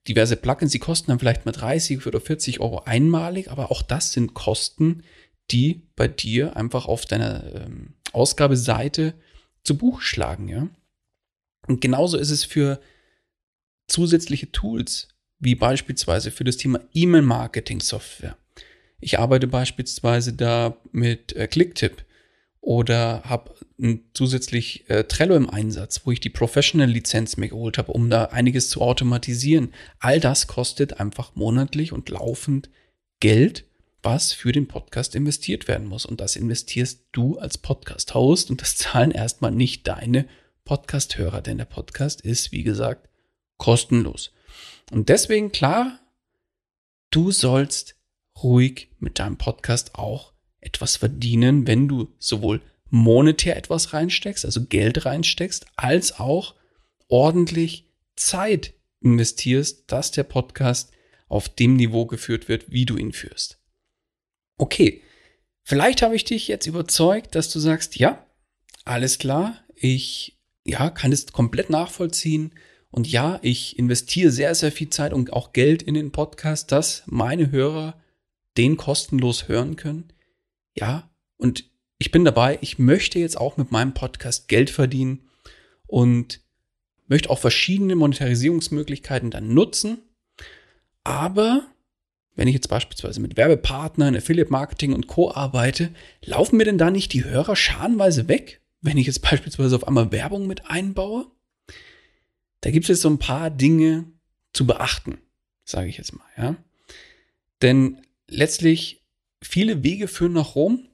diverse 0.07 0.35
Plugins, 0.35 0.71
die 0.71 0.79
kosten 0.79 1.11
dann 1.11 1.19
vielleicht 1.19 1.45
mal 1.45 1.51
30 1.51 2.05
oder 2.05 2.21
40 2.21 2.59
Euro 2.59 2.83
einmalig, 2.83 3.49
aber 3.49 3.71
auch 3.71 3.81
das 3.81 4.13
sind 4.13 4.33
Kosten, 4.33 5.03
die 5.51 5.81
bei 5.95 6.07
dir 6.07 6.55
einfach 6.55 6.85
auf 6.85 7.05
deiner 7.05 7.43
ähm, 7.53 7.93
Ausgabeseite 8.13 9.13
zu 9.63 9.77
Buch 9.77 10.01
schlagen, 10.01 10.47
ja. 10.47 10.67
Und 11.67 11.81
genauso 11.81 12.17
ist 12.17 12.29
es 12.29 12.43
für 12.43 12.79
zusätzliche 13.87 14.51
Tools, 14.51 15.07
wie 15.39 15.55
beispielsweise 15.55 16.29
für 16.29 16.43
das 16.43 16.57
Thema 16.57 16.79
E-Mail-Marketing-Software. 16.93 18.37
Ich 18.99 19.19
arbeite 19.19 19.47
beispielsweise 19.47 20.33
da 20.33 20.77
mit 20.91 21.33
äh, 21.33 21.47
Clicktip 21.47 22.04
oder 22.65 23.21
habe 23.25 23.53
zusätzlich 24.15 24.89
äh, 24.89 25.03
Trello 25.03 25.35
im 25.35 25.47
Einsatz, 25.47 26.01
wo 26.03 26.11
ich 26.11 26.19
die 26.19 26.31
Professional-Lizenz 26.31 27.37
mir 27.37 27.49
geholt 27.49 27.77
habe, 27.77 27.91
um 27.91 28.09
da 28.09 28.25
einiges 28.25 28.69
zu 28.69 28.81
automatisieren. 28.81 29.71
All 29.99 30.19
das 30.19 30.47
kostet 30.47 30.99
einfach 30.99 31.35
monatlich 31.35 31.93
und 31.93 32.09
laufend 32.09 32.71
Geld, 33.19 33.65
was 34.01 34.33
für 34.33 34.51
den 34.51 34.67
Podcast 34.67 35.13
investiert 35.13 35.67
werden 35.67 35.85
muss. 35.85 36.07
Und 36.07 36.21
das 36.21 36.35
investierst 36.35 37.05
du 37.11 37.37
als 37.37 37.59
Podcast-Host 37.59 38.49
und 38.49 38.61
das 38.61 38.75
zahlen 38.77 39.11
erstmal 39.11 39.51
nicht 39.51 39.87
deine 39.87 40.27
Podcast-Hörer, 40.63 41.43
denn 41.43 41.59
der 41.59 41.65
Podcast 41.65 42.21
ist, 42.21 42.51
wie 42.51 42.63
gesagt, 42.63 43.09
kostenlos. 43.57 44.33
Und 44.91 45.09
deswegen 45.09 45.51
klar, 45.51 45.99
du 47.11 47.29
sollst 47.29 47.95
ruhig 48.41 48.89
mit 48.97 49.19
deinem 49.19 49.37
Podcast 49.37 49.93
auch 49.93 50.34
etwas 50.65 50.97
verdienen, 50.97 51.67
wenn 51.67 51.87
du 51.87 52.13
sowohl 52.19 52.61
monetär 52.89 53.55
etwas 53.57 53.93
reinsteckst, 53.93 54.45
also 54.45 54.65
Geld 54.65 55.05
reinsteckst, 55.05 55.65
als 55.75 56.19
auch 56.19 56.55
ordentlich 57.07 57.91
Zeit 58.15 58.73
investierst, 59.01 59.91
dass 59.91 60.11
der 60.11 60.23
Podcast 60.23 60.91
auf 61.27 61.49
dem 61.49 61.75
Niveau 61.75 62.05
geführt 62.05 62.47
wird, 62.47 62.71
wie 62.71 62.85
du 62.85 62.97
ihn 62.97 63.13
führst. 63.13 63.59
Okay, 64.57 65.01
vielleicht 65.63 66.01
habe 66.01 66.15
ich 66.15 66.23
dich 66.23 66.47
jetzt 66.47 66.67
überzeugt, 66.67 67.35
dass 67.35 67.49
du 67.51 67.59
sagst, 67.59 67.97
ja, 67.97 68.25
alles 68.85 69.17
klar, 69.17 69.59
ich 69.75 70.39
ja, 70.65 70.89
kann 70.89 71.11
es 71.11 71.27
komplett 71.27 71.69
nachvollziehen 71.69 72.51
und 72.89 73.11
ja, 73.11 73.39
ich 73.41 73.77
investiere 73.77 74.31
sehr, 74.31 74.55
sehr 74.55 74.71
viel 74.71 74.89
Zeit 74.89 75.13
und 75.13 75.33
auch 75.33 75.53
Geld 75.53 75.83
in 75.83 75.93
den 75.93 76.11
Podcast, 76.11 76.71
dass 76.71 77.03
meine 77.05 77.51
Hörer 77.51 78.01
den 78.57 78.77
kostenlos 78.77 79.47
hören 79.47 79.75
können. 79.75 80.13
Ja, 80.75 81.09
und 81.37 81.69
ich 81.97 82.11
bin 82.11 82.25
dabei, 82.25 82.59
ich 82.61 82.77
möchte 82.77 83.19
jetzt 83.19 83.37
auch 83.37 83.57
mit 83.57 83.71
meinem 83.71 83.93
Podcast 83.93 84.47
Geld 84.47 84.69
verdienen 84.69 85.29
und 85.87 86.41
möchte 87.07 87.29
auch 87.29 87.39
verschiedene 87.39 87.95
Monetarisierungsmöglichkeiten 87.95 89.31
dann 89.31 89.53
nutzen. 89.53 89.99
Aber 91.03 91.65
wenn 92.35 92.49
ich 92.49 92.53
jetzt 92.53 92.67
beispielsweise 92.67 93.21
mit 93.21 93.37
Werbepartnern, 93.37 94.15
Affiliate 94.15 94.51
Marketing 94.51 94.93
und 94.93 95.07
Co. 95.07 95.31
arbeite, 95.31 95.91
laufen 96.23 96.57
mir 96.57 96.65
denn 96.65 96.77
da 96.77 96.91
nicht 96.91 97.13
die 97.13 97.23
Hörer 97.23 97.55
scharenweise 97.55 98.27
weg, 98.27 98.61
wenn 98.81 98.97
ich 98.97 99.07
jetzt 99.07 99.21
beispielsweise 99.21 99.75
auf 99.75 99.87
einmal 99.87 100.11
Werbung 100.11 100.47
mit 100.47 100.69
einbaue? 100.69 101.27
Da 102.61 102.71
gibt 102.71 102.85
es 102.85 102.89
jetzt 102.89 103.01
so 103.01 103.09
ein 103.09 103.19
paar 103.19 103.49
Dinge 103.49 104.05
zu 104.51 104.65
beachten, 104.67 105.19
sage 105.63 105.87
ich 105.87 105.97
jetzt 105.97 106.13
mal, 106.13 106.25
ja. 106.37 106.55
Denn 107.61 108.01
letztlich 108.27 109.04
viele 109.47 109.83
Wege 109.83 110.07
führen 110.07 110.33
nach 110.33 110.55
Rom 110.55 110.87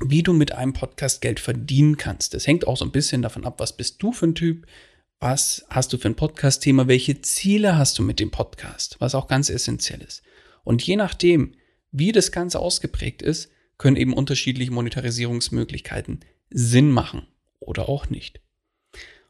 wie 0.00 0.22
du 0.22 0.32
mit 0.32 0.52
einem 0.52 0.72
Podcast 0.72 1.20
Geld 1.20 1.40
verdienen 1.40 1.96
kannst. 1.96 2.34
Das 2.34 2.46
hängt 2.46 2.66
auch 2.66 2.76
so 2.76 2.84
ein 2.84 2.92
bisschen 2.92 3.22
davon 3.22 3.44
ab, 3.44 3.60
was 3.60 3.76
bist 3.76 4.02
du 4.02 4.12
für 4.12 4.26
ein 4.26 4.34
Typ, 4.34 4.66
was 5.20 5.66
hast 5.68 5.92
du 5.92 5.98
für 5.98 6.08
ein 6.08 6.16
Podcast-Thema, 6.16 6.88
welche 6.88 7.20
Ziele 7.20 7.76
hast 7.76 7.98
du 7.98 8.02
mit 8.02 8.18
dem 8.18 8.30
Podcast, 8.30 8.96
was 8.98 9.14
auch 9.14 9.28
ganz 9.28 9.50
essentiell 9.50 10.00
ist. 10.00 10.22
Und 10.64 10.82
je 10.82 10.96
nachdem, 10.96 11.54
wie 11.90 12.12
das 12.12 12.32
Ganze 12.32 12.58
ausgeprägt 12.58 13.22
ist, 13.22 13.50
können 13.78 13.96
eben 13.96 14.14
unterschiedliche 14.14 14.72
Monetarisierungsmöglichkeiten 14.72 16.20
Sinn 16.50 16.90
machen 16.90 17.26
oder 17.60 17.88
auch 17.88 18.08
nicht. 18.08 18.40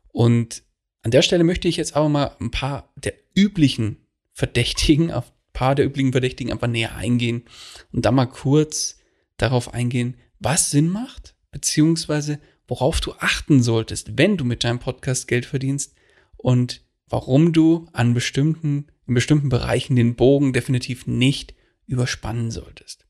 Und 0.09 0.63
an 1.03 1.11
der 1.11 1.23
Stelle 1.23 1.45
möchte 1.45 1.69
ich 1.69 1.77
jetzt 1.77 1.97
aber 1.97 2.09
mal 2.09 2.37
ein 2.41 2.51
paar 2.51 2.93
der 2.97 3.15
üblichen 3.35 3.97
Verdächtigen, 4.33 5.11
auf 5.11 5.33
paar 5.53 5.75
der 5.75 5.87
üblichen 5.87 6.13
Verdächtigen 6.13 6.53
einfach 6.53 6.69
näher 6.69 6.95
eingehen 6.95 7.45
und 7.93 8.05
da 8.05 8.13
mal 8.13 8.27
kurz 8.27 8.99
darauf 9.37 9.75
eingehen, 9.75 10.17
was 10.39 10.71
Sinn 10.71 10.89
macht, 10.89 11.35
beziehungsweise 11.51 12.41
worauf 12.67 13.01
du 13.01 13.13
achten 13.19 13.63
solltest, 13.63 14.17
wenn 14.17 14.37
du 14.37 14.45
mit 14.45 14.65
deinem 14.65 14.79
Podcast 14.79 15.29
Geld 15.29 15.47
verdienst 15.47 15.95
und 16.37 16.83
warum 17.07 17.53
du 17.53 17.87
an 17.93 18.15
bestimmten, 18.15 18.87
in 19.07 19.15
bestimmten 19.15 19.49
Bereichen 19.49 19.97
den 19.97 20.17
Bogen 20.17 20.53
definitiv 20.53 21.07
nicht 21.07 21.55
überspannen 21.87 22.51
solltest. 22.51 23.07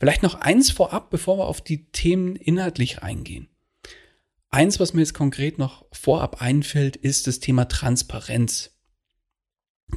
Vielleicht 0.00 0.22
noch 0.22 0.34
eins 0.34 0.70
vorab, 0.70 1.10
bevor 1.10 1.38
wir 1.38 1.46
auf 1.46 1.60
die 1.60 1.90
Themen 1.90 2.36
inhaltlich 2.36 3.02
eingehen. 3.02 3.48
Eins, 4.50 4.80
was 4.80 4.94
mir 4.94 5.02
jetzt 5.02 5.14
konkret 5.14 5.58
noch 5.58 5.84
vorab 5.92 6.40
einfällt, 6.40 6.96
ist 6.96 7.26
das 7.26 7.38
Thema 7.38 7.66
Transparenz. 7.66 8.78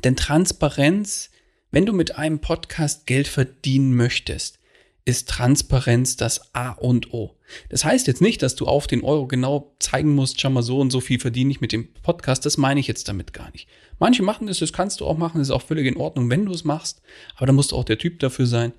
Denn 0.04 0.16
Transparenz, 0.16 1.30
wenn 1.72 1.86
du 1.86 1.94
mit 1.94 2.18
einem 2.18 2.40
Podcast 2.40 3.08
Geld 3.08 3.28
verdienen 3.28 3.96
möchtest, 3.96 4.60
ist 5.06 5.30
Transparenz 5.30 6.16
das 6.16 6.54
A 6.54 6.72
und 6.72 7.13
O. 7.13 7.38
Das 7.70 7.84
heißt 7.84 8.08
jetzt 8.08 8.22
nicht, 8.22 8.44
dass 8.44 8.56
du 8.56 8.68
auf 8.68 8.88
den 8.88 9.04
Euro 9.04 9.25
genau 9.25 9.75
zeigen 9.80 10.13
musst, 10.13 10.40
schau 10.40 10.50
mal 10.50 10.62
so 10.62 10.80
und 10.80 10.92
so 10.92 11.00
viel 11.00 11.20
verdiene 11.20 11.50
ich 11.50 11.62
mit 11.62 11.72
dem 11.72 11.92
Podcast. 11.94 12.46
Das 12.46 12.58
meine 12.58 12.80
ich 12.80 12.88
jetzt 12.88 13.08
damit 13.08 13.34
gar 13.34 13.50
nicht. 13.51 13.68
Manche 14.00 14.22
machen 14.22 14.48
es, 14.48 14.60
das 14.60 14.74
kannst 14.74 15.00
du 15.00 15.06
auch 15.06 15.18
machen, 15.18 15.40
das 15.40 15.48
ist 15.48 15.54
auch 15.54 15.62
völlig 15.62 15.88
in 15.88 15.98
Ordnung, 15.98 16.30
wenn 16.30 16.46
du 16.46 16.51
es 16.51 16.63
machst. 16.63 17.01
Aber 17.36 17.48
da 17.48 17.54
musst 17.54 17.72
du 17.72 17.78
auch 17.78 17.86
der 17.86 17.98
Typ 17.98 18.20
dafür 18.20 18.46
sein. 18.46 18.74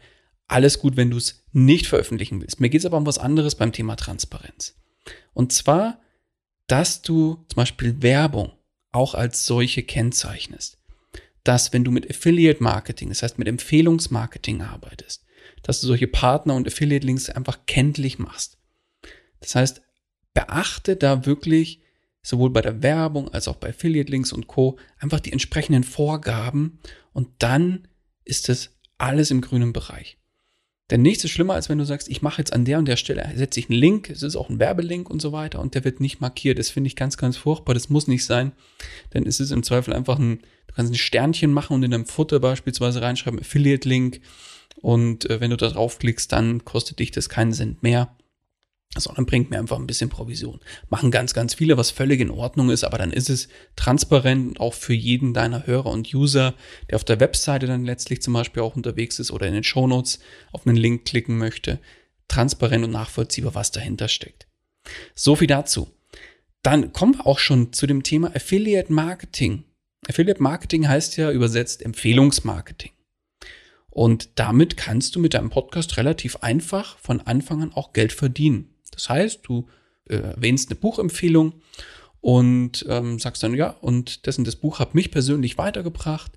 Alles 0.46 0.78
gut, 0.78 0.96
wenn 0.96 1.10
du 1.10 1.16
es 1.16 1.42
nicht 1.52 1.86
veröffentlichen 1.86 2.40
willst. 2.40 2.60
Mir 2.60 2.68
geht 2.68 2.80
es 2.80 2.86
aber 2.86 2.98
um 2.98 3.06
was 3.06 3.18
anderes 3.18 3.54
beim 3.54 3.72
Thema 3.72 3.96
Transparenz. 3.96 4.76
Und 5.32 5.52
zwar, 5.52 5.98
dass 6.66 7.02
du 7.02 7.44
zum 7.48 7.56
Beispiel 7.56 8.02
Werbung 8.02 8.52
auch 8.92 9.14
als 9.14 9.46
solche 9.46 9.82
kennzeichnest. 9.82 10.78
Dass 11.44 11.72
wenn 11.72 11.84
du 11.84 11.90
mit 11.90 12.08
Affiliate 12.08 12.62
Marketing, 12.62 13.08
das 13.08 13.22
heißt 13.22 13.38
mit 13.38 13.48
Empfehlungsmarketing 13.48 14.62
arbeitest, 14.62 15.24
dass 15.62 15.80
du 15.80 15.86
solche 15.86 16.06
Partner- 16.06 16.54
und 16.54 16.66
Affiliate-Links 16.66 17.30
einfach 17.30 17.66
kenntlich 17.66 18.18
machst. 18.18 18.58
Das 19.40 19.54
heißt, 19.54 19.82
beachte 20.34 20.96
da 20.96 21.26
wirklich 21.26 21.80
sowohl 22.22 22.50
bei 22.50 22.62
der 22.62 22.82
Werbung 22.82 23.28
als 23.30 23.48
auch 23.48 23.56
bei 23.56 23.70
Affiliate-Links 23.70 24.32
und 24.32 24.46
Co. 24.46 24.78
einfach 24.98 25.20
die 25.20 25.32
entsprechenden 25.32 25.84
Vorgaben 25.84 26.78
und 27.12 27.28
dann 27.38 27.88
ist 28.24 28.48
es 28.48 28.78
alles 28.98 29.30
im 29.30 29.40
grünen 29.40 29.72
Bereich. 29.72 30.18
Denn 30.90 31.02
nichts 31.02 31.24
ist 31.24 31.30
schlimmer, 31.30 31.54
als 31.54 31.68
wenn 31.68 31.78
du 31.78 31.86
sagst, 31.86 32.08
ich 32.08 32.22
mache 32.22 32.38
jetzt 32.38 32.52
an 32.52 32.64
der 32.64 32.78
und 32.78 32.86
der 32.86 32.96
Stelle, 32.96 33.28
setze 33.34 33.58
ich 33.58 33.70
einen 33.70 33.78
Link, 33.78 34.10
es 34.10 34.22
ist 34.22 34.36
auch 34.36 34.50
ein 34.50 34.58
Werbelink 34.58 35.08
und 35.08 35.22
so 35.22 35.32
weiter 35.32 35.60
und 35.60 35.74
der 35.74 35.84
wird 35.84 36.00
nicht 36.00 36.20
markiert. 36.20 36.58
Das 36.58 36.70
finde 36.70 36.88
ich 36.88 36.96
ganz, 36.96 37.16
ganz 37.16 37.36
furchtbar. 37.36 37.74
Das 37.74 37.88
muss 37.88 38.08
nicht 38.08 38.26
sein. 38.26 38.52
Denn 39.14 39.26
es 39.26 39.40
ist 39.40 39.52
im 39.52 39.62
Zweifel 39.62 39.94
einfach 39.94 40.18
ein, 40.18 40.40
du 40.72 40.76
kannst 40.76 40.92
ein 40.92 40.96
Sternchen 40.96 41.52
machen 41.52 41.74
und 41.74 41.82
in 41.82 41.90
deinem 41.90 42.06
Futter 42.06 42.40
beispielsweise 42.40 43.02
reinschreiben, 43.02 43.40
Affiliate-Link 43.40 44.20
und 44.80 45.28
äh, 45.28 45.40
wenn 45.40 45.50
du 45.50 45.56
da 45.56 45.68
draufklickst, 45.68 46.32
dann 46.32 46.64
kostet 46.64 46.98
dich 46.98 47.10
das 47.10 47.28
keinen 47.28 47.52
Cent 47.52 47.82
mehr, 47.82 48.16
sondern 48.96 49.26
bringt 49.26 49.50
mir 49.50 49.58
einfach 49.58 49.78
ein 49.78 49.86
bisschen 49.86 50.10
Provision. 50.10 50.60
Machen 50.88 51.10
ganz, 51.10 51.34
ganz 51.34 51.54
viele, 51.54 51.76
was 51.76 51.90
völlig 51.90 52.20
in 52.20 52.30
Ordnung 52.30 52.70
ist, 52.70 52.84
aber 52.84 52.98
dann 52.98 53.12
ist 53.12 53.30
es 53.30 53.48
transparent 53.76 54.60
auch 54.60 54.74
für 54.74 54.94
jeden 54.94 55.34
deiner 55.34 55.66
Hörer 55.66 55.90
und 55.90 56.12
User, 56.12 56.54
der 56.88 56.96
auf 56.96 57.04
der 57.04 57.20
Webseite 57.20 57.66
dann 57.66 57.84
letztlich 57.84 58.22
zum 58.22 58.34
Beispiel 58.34 58.62
auch 58.62 58.76
unterwegs 58.76 59.18
ist 59.18 59.30
oder 59.30 59.46
in 59.46 59.54
den 59.54 59.64
Shownotes 59.64 60.20
auf 60.52 60.66
einen 60.66 60.76
Link 60.76 61.04
klicken 61.04 61.38
möchte, 61.38 61.78
transparent 62.28 62.84
und 62.84 62.90
nachvollziehbar, 62.90 63.54
was 63.54 63.70
dahinter 63.70 64.08
steckt. 64.08 64.46
So 65.14 65.36
viel 65.36 65.46
dazu. 65.46 65.88
Dann 66.62 66.92
kommen 66.92 67.14
wir 67.14 67.26
auch 67.26 67.38
schon 67.38 67.72
zu 67.72 67.86
dem 67.86 68.02
Thema 68.02 68.34
Affiliate 68.34 68.92
Marketing. 68.92 69.64
Affiliate 70.08 70.42
Marketing 70.42 70.88
heißt 70.88 71.16
ja 71.16 71.30
übersetzt 71.30 71.82
Empfehlungsmarketing. 71.82 72.92
Und 73.90 74.30
damit 74.36 74.76
kannst 74.76 75.14
du 75.14 75.20
mit 75.20 75.34
deinem 75.34 75.50
Podcast 75.50 75.96
relativ 75.96 76.36
einfach 76.36 76.98
von 76.98 77.20
Anfang 77.20 77.62
an 77.62 77.72
auch 77.72 77.92
Geld 77.92 78.12
verdienen. 78.12 78.74
Das 78.90 79.08
heißt, 79.08 79.40
du 79.44 79.68
äh, 80.08 80.16
erwähnst 80.16 80.70
eine 80.70 80.80
Buchempfehlung 80.80 81.60
und 82.20 82.86
ähm, 82.88 83.18
sagst 83.18 83.42
dann, 83.42 83.54
ja, 83.54 83.70
und 83.70 84.26
dessen 84.26 84.44
das 84.44 84.56
Buch 84.56 84.78
hat 84.78 84.94
mich 84.94 85.10
persönlich 85.10 85.58
weitergebracht. 85.58 86.32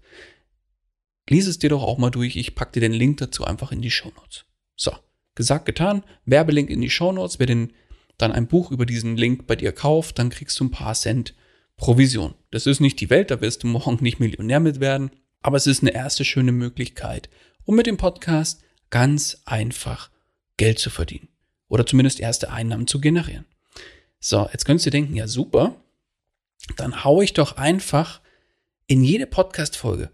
Lies 1.29 1.47
es 1.47 1.57
dir 1.57 1.69
doch 1.69 1.81
auch 1.81 1.97
mal 1.97 2.11
durch. 2.11 2.35
Ich 2.35 2.55
packe 2.55 2.73
dir 2.73 2.81
den 2.81 2.93
Link 2.93 3.17
dazu 3.17 3.45
einfach 3.45 3.71
in 3.71 3.81
die 3.81 3.91
Shownotes. 3.91 4.45
So, 4.75 4.91
gesagt, 5.33 5.65
getan. 5.65 6.03
Werbelink 6.25 6.69
in 6.69 6.81
die 6.81 6.89
Shownotes. 6.89 7.39
Wer 7.39 7.47
denn 7.47 7.73
dann 8.17 8.31
ein 8.31 8.47
Buch 8.47 8.71
über 8.71 8.85
diesen 8.85 9.17
Link 9.17 9.47
bei 9.47 9.55
dir 9.55 9.71
kauft, 9.71 10.19
dann 10.19 10.29
kriegst 10.29 10.59
du 10.59 10.65
ein 10.65 10.71
paar 10.71 10.93
Cent 10.93 11.33
Provision. 11.77 12.35
Das 12.51 12.65
ist 12.65 12.79
nicht 12.79 12.99
die 12.99 13.09
Welt, 13.09 13.31
da 13.31 13.41
wirst 13.41 13.63
du 13.63 13.67
morgen 13.67 14.01
nicht 14.01 14.19
Millionär 14.19 14.59
mit 14.59 14.79
werden. 14.79 15.11
Aber 15.41 15.57
es 15.57 15.67
ist 15.67 15.81
eine 15.81 15.93
erste 15.93 16.25
schöne 16.25 16.51
Möglichkeit, 16.51 17.29
um 17.65 17.75
mit 17.75 17.85
dem 17.85 17.97
Podcast 17.97 18.61
ganz 18.89 19.41
einfach 19.45 20.09
Geld 20.57 20.79
zu 20.79 20.89
verdienen. 20.89 21.27
Oder 21.67 21.85
zumindest 21.85 22.19
erste 22.19 22.51
Einnahmen 22.51 22.87
zu 22.87 22.99
generieren. 22.99 23.45
So, 24.19 24.47
jetzt 24.51 24.65
könntest 24.65 24.87
du 24.87 24.91
denken, 24.91 25.15
ja 25.15 25.27
super, 25.27 25.75
dann 26.77 27.03
haue 27.03 27.23
ich 27.23 27.33
doch 27.33 27.57
einfach 27.57 28.21
in 28.87 29.03
jede 29.03 29.27
Podcast-Folge 29.27 30.11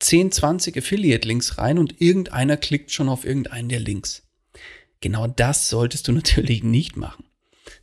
10, 0.00 0.32
20 0.32 0.76
Affiliate-Links 0.76 1.58
rein 1.58 1.78
und 1.78 2.00
irgendeiner 2.00 2.56
klickt 2.56 2.90
schon 2.90 3.08
auf 3.08 3.24
irgendeinen 3.24 3.68
der 3.68 3.80
Links. 3.80 4.22
Genau 5.00 5.26
das 5.26 5.68
solltest 5.68 6.08
du 6.08 6.12
natürlich 6.20 6.62
nicht 6.62 6.96
machen. 6.96 7.24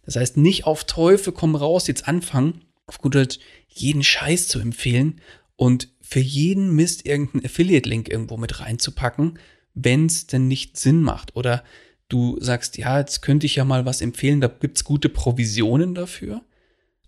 Das 0.05 0.15
heißt, 0.15 0.37
nicht 0.37 0.65
auf 0.65 0.83
Teufel 0.83 1.33
komm 1.33 1.55
raus, 1.55 1.87
jetzt 1.87 2.07
anfangen, 2.07 2.65
auf 2.93 2.99
gut 2.99 3.15
Deutsch 3.15 3.39
jeden 3.67 4.03
Scheiß 4.03 4.47
zu 4.47 4.59
empfehlen 4.59 5.19
und 5.55 5.89
für 6.01 6.19
jeden 6.19 6.75
Mist 6.75 7.07
irgendeinen 7.07 7.45
Affiliate-Link 7.45 8.07
irgendwo 8.07 8.37
mit 8.37 8.59
reinzupacken, 8.59 9.39
wenn 9.73 10.05
es 10.05 10.27
denn 10.27 10.47
nicht 10.47 10.77
Sinn 10.77 11.01
macht. 11.01 11.35
Oder 11.35 11.63
du 12.07 12.37
sagst, 12.39 12.77
ja, 12.77 12.99
jetzt 12.99 13.21
könnte 13.21 13.47
ich 13.47 13.55
ja 13.55 13.65
mal 13.65 13.85
was 13.85 14.01
empfehlen, 14.01 14.41
da 14.41 14.47
gibt's 14.47 14.83
gute 14.83 15.09
Provisionen 15.09 15.95
dafür, 15.95 16.43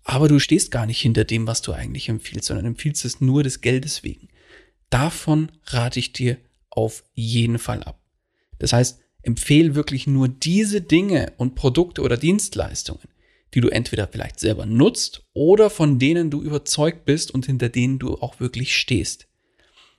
aber 0.02 0.26
du 0.26 0.40
stehst 0.40 0.72
gar 0.72 0.86
nicht 0.86 1.00
hinter 1.00 1.24
dem, 1.24 1.46
was 1.46 1.62
du 1.62 1.72
eigentlich 1.72 2.08
empfiehlst, 2.08 2.48
sondern 2.48 2.66
empfiehlst 2.66 3.04
es 3.04 3.20
nur 3.20 3.44
des 3.44 3.60
Geldes 3.60 4.02
wegen. 4.02 4.28
Davon 4.90 5.52
rate 5.66 6.00
ich 6.00 6.12
dir 6.12 6.36
auf 6.70 7.04
jeden 7.14 7.58
Fall 7.58 7.84
ab. 7.84 8.00
Das 8.58 8.72
heißt, 8.72 8.98
empfehle 9.22 9.76
wirklich 9.76 10.06
nur 10.06 10.28
diese 10.28 10.80
Dinge 10.80 11.32
und 11.36 11.54
Produkte 11.54 12.02
oder 12.02 12.16
Dienstleistungen, 12.16 13.08
die 13.54 13.60
du 13.60 13.68
entweder 13.68 14.08
vielleicht 14.08 14.40
selber 14.40 14.66
nutzt 14.66 15.24
oder 15.32 15.70
von 15.70 15.98
denen 15.98 16.30
du 16.30 16.42
überzeugt 16.42 17.04
bist 17.04 17.30
und 17.30 17.46
hinter 17.46 17.68
denen 17.68 17.98
du 17.98 18.14
auch 18.14 18.40
wirklich 18.40 18.76
stehst. 18.76 19.28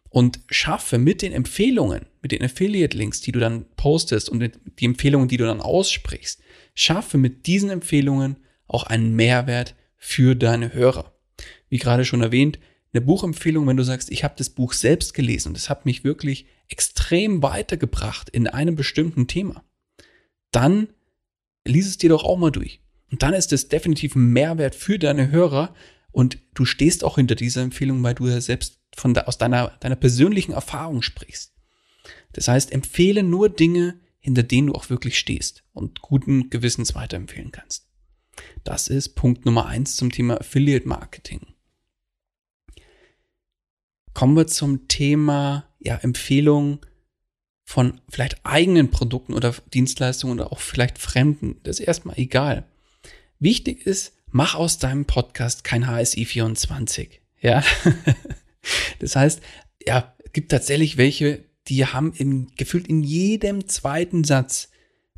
Und 0.09 0.39
schaffe 0.49 0.97
mit 0.97 1.21
den 1.21 1.33
Empfehlungen, 1.33 2.05
mit 2.21 2.31
den 2.31 2.43
Affiliate-Links, 2.43 3.21
die 3.21 3.31
du 3.31 3.39
dann 3.39 3.65
postest 3.75 4.29
und 4.29 4.51
die 4.79 4.85
Empfehlungen, 4.85 5.27
die 5.27 5.37
du 5.37 5.45
dann 5.45 5.59
aussprichst, 5.61 6.39
schaffe 6.75 7.17
mit 7.17 7.45
diesen 7.45 7.69
Empfehlungen 7.69 8.37
auch 8.67 8.83
einen 8.83 9.15
Mehrwert 9.15 9.75
für 9.97 10.35
deine 10.35 10.73
Hörer. 10.73 11.13
Wie 11.69 11.77
gerade 11.77 12.05
schon 12.05 12.21
erwähnt, 12.21 12.59
eine 12.93 13.01
Buchempfehlung, 13.01 13.67
wenn 13.67 13.77
du 13.77 13.83
sagst, 13.83 14.11
ich 14.11 14.23
habe 14.23 14.35
das 14.37 14.49
Buch 14.49 14.73
selbst 14.73 15.13
gelesen 15.13 15.49
und 15.49 15.57
es 15.57 15.69
hat 15.69 15.85
mich 15.85 16.03
wirklich 16.03 16.47
extrem 16.69 17.43
weitergebracht 17.43 18.29
in 18.29 18.47
einem 18.47 18.75
bestimmten 18.75 19.27
Thema, 19.27 19.63
dann 20.51 20.89
lies 21.65 21.87
es 21.87 21.97
dir 21.97 22.09
doch 22.09 22.23
auch 22.23 22.37
mal 22.37 22.51
durch. 22.51 22.81
Und 23.11 23.23
dann 23.23 23.33
ist 23.33 23.53
es 23.53 23.69
definitiv 23.69 24.15
ein 24.15 24.31
Mehrwert 24.33 24.75
für 24.75 24.99
deine 24.99 25.31
Hörer 25.31 25.73
und 26.11 26.39
du 26.53 26.65
stehst 26.65 27.03
auch 27.03 27.15
hinter 27.15 27.35
dieser 27.35 27.61
Empfehlung, 27.61 28.03
weil 28.03 28.15
du 28.15 28.27
ja 28.27 28.41
selbst 28.41 28.79
von 28.95 29.13
da, 29.13 29.21
aus 29.23 29.37
deiner, 29.37 29.69
deiner 29.79 29.95
persönlichen 29.95 30.53
Erfahrung 30.53 31.01
sprichst. 31.01 31.53
Das 32.33 32.47
heißt, 32.47 32.71
empfehle 32.71 33.23
nur 33.23 33.49
Dinge, 33.49 33.99
hinter 34.19 34.43
denen 34.43 34.67
du 34.67 34.73
auch 34.73 34.89
wirklich 34.89 35.17
stehst 35.17 35.63
und 35.73 36.01
guten 36.01 36.49
Gewissens 36.49 36.95
weiterempfehlen 36.95 37.51
kannst. 37.51 37.87
Das 38.63 38.87
ist 38.87 39.09
Punkt 39.09 39.45
Nummer 39.45 39.67
eins 39.67 39.95
zum 39.95 40.11
Thema 40.11 40.39
Affiliate 40.39 40.87
Marketing. 40.87 41.41
Kommen 44.13 44.35
wir 44.35 44.47
zum 44.47 44.87
Thema 44.87 45.69
ja, 45.79 45.95
Empfehlung 45.95 46.79
von 47.63 48.01
vielleicht 48.09 48.45
eigenen 48.45 48.89
Produkten 48.89 49.33
oder 49.33 49.53
Dienstleistungen 49.73 50.39
oder 50.39 50.51
auch 50.51 50.59
vielleicht 50.59 50.97
Fremden. 50.97 51.59
Das 51.63 51.79
ist 51.79 51.85
erstmal 51.85 52.17
egal. 52.17 52.65
Wichtig 53.39 53.85
ist, 53.85 54.13
mach 54.31 54.55
aus 54.55 54.79
deinem 54.79 55.05
Podcast 55.05 55.63
kein 55.63 55.87
HSI 55.87 56.25
24. 56.25 57.21
Ja. 57.41 57.63
das 58.99 59.15
heißt, 59.15 59.41
ja, 59.85 60.13
gibt 60.33 60.51
tatsächlich 60.51 60.97
welche, 60.97 61.45
die 61.67 61.85
haben 61.85 62.13
in, 62.13 62.47
gefühlt 62.57 62.87
in 62.87 63.03
jedem 63.03 63.67
zweiten 63.67 64.23
Satz 64.23 64.69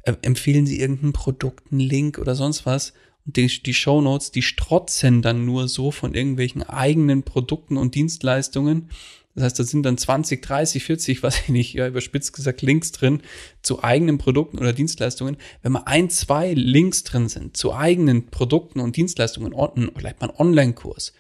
äh, 0.04 0.14
empfehlen 0.22 0.66
sie 0.66 0.80
irgendein 0.80 1.14
Produkt, 1.14 1.72
einen 1.72 1.82
Link 1.82 2.18
oder 2.18 2.36
sonst 2.36 2.66
was. 2.66 2.94
Und 3.26 3.38
die, 3.38 3.48
die 3.48 3.74
Show 3.74 4.02
Notes, 4.02 4.32
die 4.32 4.42
strotzen 4.42 5.22
dann 5.22 5.46
nur 5.46 5.68
so 5.68 5.92
von 5.92 6.14
irgendwelchen 6.14 6.64
eigenen 6.64 7.24
Produkten 7.24 7.78
und 7.78 7.96
Dienstleistungen. 7.96 8.90
Das 9.40 9.46
heißt, 9.46 9.60
da 9.60 9.64
sind 9.64 9.84
dann 9.84 9.98
20, 9.98 10.42
30, 10.42 10.84
40, 10.84 11.24
was 11.24 11.40
ich 11.40 11.48
nicht, 11.48 11.74
ja, 11.74 11.88
überspitzt 11.88 12.34
gesagt, 12.34 12.62
Links 12.62 12.92
drin 12.92 13.22
zu 13.62 13.82
eigenen 13.82 14.18
Produkten 14.18 14.60
oder 14.60 14.74
Dienstleistungen. 14.74 15.38
Wenn 15.62 15.72
mal 15.72 15.84
ein, 15.86 16.10
zwei 16.10 16.54
Links 16.54 17.06
drin 17.06 17.30
sind 17.30 17.56
zu 17.56 17.74
eigenen 17.74 18.28
Produkten 18.28 18.82
und 18.82 18.98
Dienstleistungen, 18.98 19.54
vielleicht 19.96 20.20
mal 20.20 20.30
ein 20.30 20.36
Online-Kurs 20.36 21.14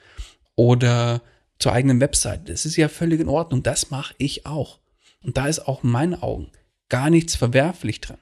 oder 0.55 1.21
zur 1.59 1.71
eigenen 1.71 2.01
Website, 2.01 2.49
das 2.49 2.65
ist 2.65 2.75
ja 2.75 2.89
völlig 2.89 3.21
in 3.21 3.29
Ordnung. 3.29 3.63
Das 3.63 3.89
mache 3.89 4.13
ich 4.17 4.45
auch. 4.45 4.79
Und 5.23 5.37
da 5.37 5.47
ist 5.47 5.65
auch 5.65 5.85
in 5.85 5.91
meinen 5.91 6.15
Augen 6.15 6.51
gar 6.89 7.09
nichts 7.09 7.37
verwerflich 7.37 8.01
dran. 8.01 8.19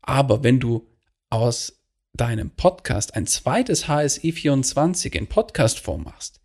Aber 0.00 0.44
wenn 0.44 0.60
du 0.60 0.86
aus 1.28 1.82
deinem 2.12 2.50
Podcast 2.50 3.16
ein 3.16 3.26
zweites 3.26 3.88
HSE 3.88 4.32
24 4.32 5.12
in 5.16 5.26
Podcastform 5.26 6.04
machst, 6.04 6.40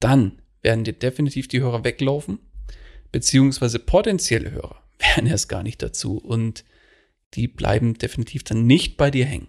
dann 0.00 0.40
werden 0.64 0.84
dir 0.84 0.92
definitiv 0.92 1.46
die 1.48 1.60
Hörer 1.60 1.84
weglaufen, 1.84 2.38
beziehungsweise 3.12 3.78
potenzielle 3.78 4.50
Hörer 4.50 4.82
werden 4.98 5.26
erst 5.26 5.48
gar 5.48 5.62
nicht 5.62 5.82
dazu 5.82 6.18
und 6.18 6.64
die 7.34 7.48
bleiben 7.48 7.94
definitiv 7.94 8.44
dann 8.44 8.66
nicht 8.66 8.96
bei 8.96 9.10
dir 9.10 9.24
hängen. 9.24 9.48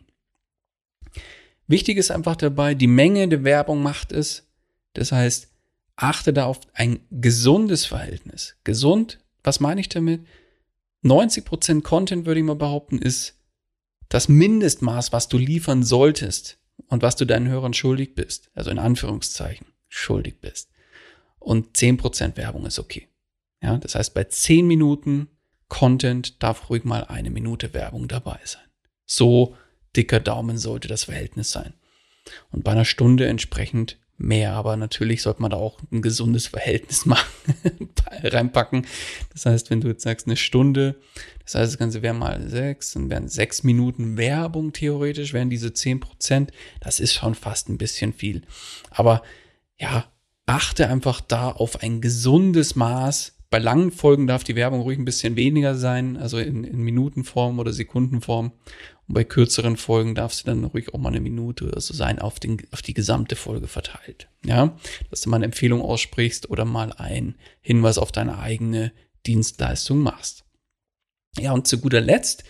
Wichtig 1.67 1.97
ist 1.97 2.11
einfach 2.11 2.35
dabei, 2.35 2.75
die 2.75 2.87
Menge 2.87 3.27
der 3.27 3.43
Werbung 3.43 3.81
macht 3.81 4.11
es. 4.11 4.47
Das 4.93 5.11
heißt, 5.11 5.49
achte 5.95 6.33
da 6.33 6.45
auf 6.45 6.59
ein 6.73 6.99
gesundes 7.09 7.85
Verhältnis. 7.85 8.55
Gesund 8.63 9.19
was 9.45 9.59
meine 9.59 9.79
ich 9.79 9.89
damit? 9.89 10.25
90% 11.03 11.81
Content, 11.81 12.25
würde 12.25 12.39
ich 12.39 12.45
mal 12.45 12.55
behaupten, 12.55 12.97
ist 12.97 13.35
das 14.09 14.27
Mindestmaß, 14.27 15.11
was 15.11 15.27
du 15.27 15.37
liefern 15.37 15.83
solltest 15.83 16.57
und 16.87 17.03
was 17.03 17.15
du 17.15 17.25
deinen 17.25 17.47
Hörern 17.47 17.73
schuldig 17.73 18.15
bist. 18.15 18.49
Also 18.55 18.71
in 18.71 18.79
Anführungszeichen 18.79 19.67
schuldig 19.87 20.41
bist. 20.41 20.69
Und 21.45 21.77
10% 21.77 22.37
Werbung 22.37 22.65
ist 22.65 22.79
okay. 22.79 23.07
Ja, 23.61 23.77
das 23.77 23.93
heißt, 23.93 24.15
bei 24.15 24.23
10 24.23 24.65
Minuten 24.65 25.27
Content 25.67 26.41
darf 26.41 26.71
ruhig 26.71 26.85
mal 26.85 27.03
eine 27.03 27.29
Minute 27.29 27.71
Werbung 27.75 28.07
dabei 28.07 28.39
sein. 28.43 28.63
So 29.05 29.55
dicker 29.95 30.19
Daumen 30.19 30.57
sollte 30.57 30.87
das 30.87 31.03
Verhältnis 31.03 31.51
sein. 31.51 31.75
Und 32.51 32.63
bei 32.63 32.71
einer 32.71 32.83
Stunde 32.83 33.27
entsprechend 33.27 33.99
mehr, 34.17 34.53
aber 34.53 34.75
natürlich 34.75 35.21
sollte 35.21 35.43
man 35.43 35.51
da 35.51 35.57
auch 35.57 35.79
ein 35.91 36.01
gesundes 36.01 36.47
Verhältnis 36.47 37.05
machen, 37.05 37.29
reinpacken. 38.23 38.87
Das 39.31 39.45
heißt, 39.45 39.69
wenn 39.69 39.81
du 39.81 39.89
jetzt 39.89 40.01
sagst 40.01 40.25
eine 40.25 40.37
Stunde, 40.37 40.99
das 41.43 41.53
heißt, 41.53 41.73
das 41.73 41.77
Ganze 41.77 42.01
wäre 42.01 42.15
mal 42.15 42.49
sechs, 42.49 42.93
dann 42.93 43.11
wären 43.11 43.27
sechs 43.27 43.61
Minuten 43.61 44.17
Werbung 44.17 44.73
theoretisch, 44.73 45.33
wären 45.33 45.51
diese 45.51 45.73
zehn 45.73 45.99
Prozent. 45.99 46.51
Das 46.79 46.99
ist 46.99 47.13
schon 47.13 47.35
fast 47.35 47.69
ein 47.69 47.77
bisschen 47.77 48.13
viel. 48.13 48.41
Aber 48.89 49.21
ja, 49.77 50.11
achte 50.45 50.87
einfach 50.87 51.21
da 51.21 51.51
auf 51.51 51.81
ein 51.81 52.01
gesundes 52.01 52.75
Maß. 52.75 53.37
Bei 53.49 53.59
langen 53.59 53.91
Folgen 53.91 54.27
darf 54.27 54.43
die 54.43 54.55
Werbung 54.55 54.81
ruhig 54.81 54.97
ein 54.97 55.05
bisschen 55.05 55.35
weniger 55.35 55.75
sein, 55.75 56.17
also 56.17 56.37
in, 56.37 56.63
in 56.63 56.81
Minutenform 56.81 57.59
oder 57.59 57.71
Sekundenform. 57.71 58.51
Und 59.07 59.13
bei 59.13 59.23
kürzeren 59.23 59.77
Folgen 59.77 60.15
darf 60.15 60.33
sie 60.33 60.45
dann 60.45 60.63
ruhig 60.63 60.93
auch 60.93 60.99
mal 60.99 61.09
eine 61.09 61.21
Minute 61.21 61.65
oder 61.67 61.79
so 61.79 61.93
sein 61.93 62.19
auf, 62.19 62.39
den, 62.39 62.61
auf 62.71 62.81
die 62.81 62.93
gesamte 62.93 63.35
Folge 63.35 63.67
verteilt. 63.67 64.27
Ja, 64.43 64.77
dass 65.09 65.21
du 65.21 65.29
mal 65.29 65.37
eine 65.37 65.45
Empfehlung 65.45 65.81
aussprichst 65.81 66.49
oder 66.49 66.65
mal 66.65 66.91
einen 66.93 67.35
Hinweis 67.61 67.97
auf 67.97 68.11
deine 68.11 68.39
eigene 68.39 68.91
Dienstleistung 69.25 69.99
machst. 69.99 70.43
Ja, 71.37 71.51
und 71.51 71.67
zu 71.67 71.79
guter 71.79 72.01
Letzt, 72.01 72.43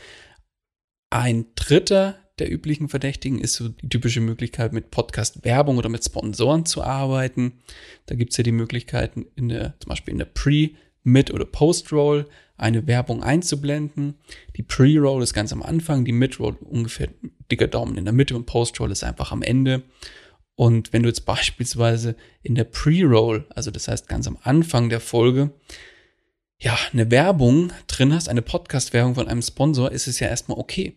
ein 1.10 1.48
dritter 1.56 2.25
der 2.40 2.52
üblichen 2.52 2.90
Verdächtigen 2.90 3.40
ist 3.40 3.54
so 3.54 3.70
die 3.70 3.90
typische 3.90 4.22
Möglichkeit, 4.22 4.74
mit 4.74 4.92
Podcast-Werbung 4.92 5.78
oder 5.78 5.90
mit 5.90 6.04
Sponsoren 6.04 6.66
zu 6.66 6.84
arbeiten. 6.84 7.60
Da 8.06 8.16
gibt 8.16 8.32
es 8.32 8.38
ja 8.38 8.44
die 8.44 8.52
Möglichkeiten, 8.52 9.26
in 9.36 9.50
der, 9.50 9.76
zum 9.80 9.90
Beispiel 9.90 10.12
in 10.12 10.20
der 10.20 10.26
Pre- 10.26 10.72
Mid- 11.06 11.32
oder 11.32 11.46
Post-Roll 11.46 12.28
eine 12.58 12.88
Werbung 12.88 13.24
einzublenden. 13.24 14.16
Die 14.56 14.64
Pre-Roll 14.64 15.22
ist 15.22 15.34
ganz 15.34 15.54
am 15.54 15.62
Anfang, 15.62 16.04
die 16.04 16.12
Mid-Roll 16.12 16.58
ungefähr 16.62 17.10
dicker 17.52 17.68
Daumen 17.68 17.98
in 17.98 18.06
der 18.06 18.14
Mitte 18.14 18.36
und 18.36 18.46
Post-Roll 18.46 18.92
ist 18.92 19.04
einfach 19.04 19.32
am 19.32 19.44
Ende. 19.44 19.84
Und 20.56 20.94
wenn 20.94 21.04
du 21.04 21.10
jetzt 21.10 21.26
beispielsweise 21.26 22.16
in 22.42 22.56
der 22.56 22.64
Pre-Roll, 22.64 23.46
also 23.50 23.72
das 23.72 23.88
heißt 23.88 24.08
ganz 24.08 24.28
am 24.28 24.38
Anfang 24.42 24.90
der 24.90 25.00
Folge, 25.00 25.52
ja, 26.58 26.78
eine 26.94 27.12
Werbung 27.12 27.72
drin 27.88 28.14
hast, 28.14 28.30
eine 28.30 28.42
Podcast-Werbung 28.42 29.16
von 29.16 29.28
einem 29.28 29.42
Sponsor, 29.42 29.92
ist 29.92 30.08
es 30.08 30.20
ja 30.20 30.28
erstmal 30.28 30.58
okay. 30.58 30.96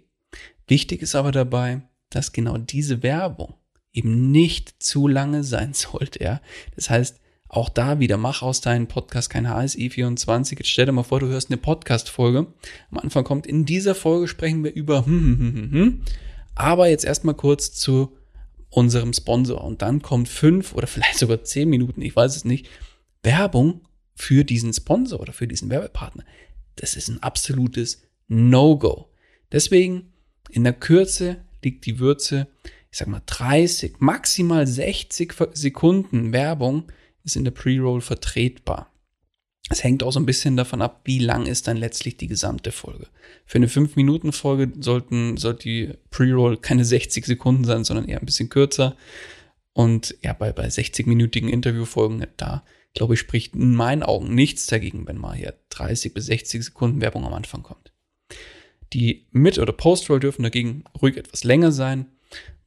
Wichtig 0.68 1.02
ist 1.02 1.14
aber 1.14 1.32
dabei, 1.32 1.82
dass 2.10 2.32
genau 2.32 2.56
diese 2.58 3.02
Werbung 3.02 3.54
eben 3.92 4.30
nicht 4.30 4.82
zu 4.82 5.08
lange 5.08 5.42
sein 5.42 5.72
sollte, 5.74 6.22
ja. 6.22 6.40
Das 6.76 6.90
heißt, 6.90 7.20
auch 7.48 7.70
da 7.70 7.98
wieder, 7.98 8.18
mach 8.18 8.42
aus 8.42 8.60
deinem 8.60 8.88
Podcast 8.88 9.30
kein 9.30 9.46
HSI24. 9.46 10.58
Jetzt 10.58 10.68
stell 10.68 10.84
dir 10.84 10.92
mal 10.92 11.02
vor, 11.02 11.20
du 11.20 11.28
hörst 11.28 11.50
eine 11.50 11.56
Podcast-Folge. 11.56 12.46
Am 12.90 12.98
Anfang 12.98 13.24
kommt, 13.24 13.46
in 13.46 13.64
dieser 13.64 13.94
Folge 13.94 14.28
sprechen 14.28 14.62
wir 14.62 14.74
über 14.74 15.06
hm, 15.06 15.20
hm, 15.20 15.38
hm, 15.38 15.54
hm, 15.54 15.72
hm. 15.72 16.02
Aber 16.54 16.88
jetzt 16.88 17.06
erstmal 17.06 17.34
kurz 17.34 17.72
zu 17.72 18.18
unserem 18.68 19.14
Sponsor. 19.14 19.64
Und 19.64 19.80
dann 19.80 20.02
kommt 20.02 20.28
fünf 20.28 20.74
oder 20.74 20.86
vielleicht 20.86 21.18
sogar 21.18 21.42
zehn 21.42 21.70
Minuten, 21.70 22.02
ich 22.02 22.14
weiß 22.14 22.36
es 22.36 22.44
nicht, 22.44 22.68
Werbung 23.22 23.80
für 24.14 24.44
diesen 24.44 24.74
Sponsor 24.74 25.18
oder 25.20 25.32
für 25.32 25.48
diesen 25.48 25.70
Werbepartner. 25.70 26.24
Das 26.76 26.96
ist 26.96 27.08
ein 27.08 27.22
absolutes 27.22 28.02
No-Go. 28.26 29.10
Deswegen 29.52 30.12
in 30.50 30.64
der 30.64 30.72
Kürze 30.72 31.38
liegt 31.62 31.86
die 31.86 31.98
Würze, 31.98 32.48
ich 32.90 32.98
sag 32.98 33.08
mal 33.08 33.22
30, 33.26 33.96
maximal 33.98 34.66
60 34.66 35.34
Sekunden 35.52 36.32
Werbung 36.32 36.84
ist 37.24 37.36
in 37.36 37.44
der 37.44 37.50
Pre-Roll 37.50 38.00
vertretbar. 38.00 38.92
Es 39.70 39.84
hängt 39.84 40.02
auch 40.02 40.12
so 40.12 40.20
ein 40.20 40.26
bisschen 40.26 40.56
davon 40.56 40.80
ab, 40.80 41.02
wie 41.04 41.18
lang 41.18 41.44
ist 41.44 41.68
dann 41.68 41.76
letztlich 41.76 42.16
die 42.16 42.26
gesamte 42.26 42.72
Folge. 42.72 43.08
Für 43.44 43.58
eine 43.58 43.66
5-Minuten-Folge 43.66 44.72
sollten, 44.80 45.36
sollte 45.36 45.64
die 45.64 45.92
Pre-Roll 46.10 46.56
keine 46.56 46.86
60 46.86 47.26
Sekunden 47.26 47.64
sein, 47.64 47.84
sondern 47.84 48.08
eher 48.08 48.18
ein 48.18 48.26
bisschen 48.26 48.48
kürzer. 48.48 48.96
Und 49.74 50.16
ja, 50.22 50.32
bei, 50.32 50.52
bei 50.52 50.66
60-minütigen 50.66 51.48
Interviewfolgen, 51.48 52.26
da 52.38 52.64
glaube 52.94 53.14
ich, 53.14 53.20
spricht 53.20 53.54
in 53.54 53.74
meinen 53.74 54.02
Augen 54.02 54.34
nichts 54.34 54.66
dagegen, 54.66 55.06
wenn 55.06 55.18
mal 55.18 55.36
hier 55.36 55.54
30 55.70 56.14
bis 56.14 56.26
60 56.26 56.64
Sekunden 56.64 57.00
Werbung 57.00 57.24
am 57.24 57.34
Anfang 57.34 57.62
kommt. 57.62 57.92
Die 58.92 59.26
Mid- 59.32 59.58
oder 59.58 59.72
Post-Roll 59.72 60.20
dürfen 60.20 60.42
dagegen 60.42 60.84
ruhig 61.00 61.16
etwas 61.16 61.44
länger 61.44 61.72
sein, 61.72 62.06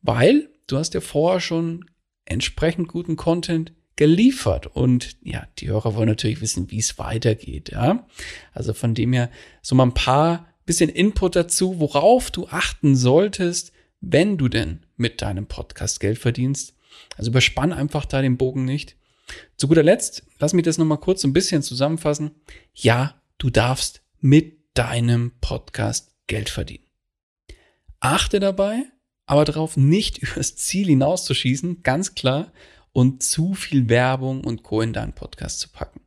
weil 0.02 0.50
du 0.68 0.78
hast 0.78 0.94
ja 0.94 1.02
vorher 1.02 1.40
schon 1.40 1.86
entsprechend 2.26 2.88
guten 2.88 3.16
Content 3.16 3.74
geliefert. 3.96 4.68
Und 4.68 5.18
ja, 5.22 5.48
die 5.60 5.68
Hörer 5.68 5.96
wollen 5.96 6.10
natürlich 6.10 6.42
wissen, 6.42 6.72
wie 6.72 6.80
es 6.80 6.98
weitergeht. 6.98 7.70
Ja? 7.72 8.08
Also 8.54 8.74
von 8.74 8.96
dem 8.96 9.14
her 9.14 9.30
so 9.62 9.76
mal 9.76 9.86
ein 9.86 9.94
paar 9.94 10.48
bisschen 10.66 10.90
Input 10.90 11.36
dazu, 11.36 11.80
worauf 11.80 12.32
du 12.32 12.48
achten 12.48 12.96
solltest, 12.96 13.72
wenn 14.00 14.38
du 14.38 14.48
denn 14.48 14.86
mit 14.98 15.22
deinem 15.22 15.46
Podcast 15.48 16.00
Geld 16.00 16.18
verdienst. 16.18 16.76
Also 17.18 17.32
überspann 17.32 17.74
einfach 17.74 18.06
da 18.06 18.22
den 18.22 18.38
Bogen 18.38 18.66
nicht. 18.66 18.96
Zu 19.56 19.68
guter 19.68 19.84
Letzt, 19.84 20.24
lass 20.40 20.54
mich 20.54 20.64
das 20.64 20.78
nochmal 20.78 21.00
kurz 21.00 21.24
ein 21.24 21.34
bisschen 21.34 21.64
zusammenfassen. 21.64 22.32
Ja, 22.74 23.22
du 23.38 23.50
darfst 23.50 24.02
mit 24.20 24.58
deinem 24.74 25.34
Podcast 25.42 26.11
Geld 26.28 26.50
verdienen. 26.50 26.86
Achte 28.00 28.40
dabei 28.40 28.86
aber 29.32 29.46
darauf, 29.46 29.78
nicht 29.78 30.18
übers 30.22 30.58
Ziel 30.58 30.88
hinauszuschießen, 30.88 31.84
ganz 31.84 32.16
klar, 32.16 32.52
und 32.92 33.24
zu 33.24 33.54
viel 33.54 33.88
Werbung 33.88 34.44
und 34.44 34.64
Co. 34.64 34.82
in 34.82 34.92
deinen 34.92 35.14
Podcast 35.14 35.62
zu 35.62 35.70
packen. 35.70 36.02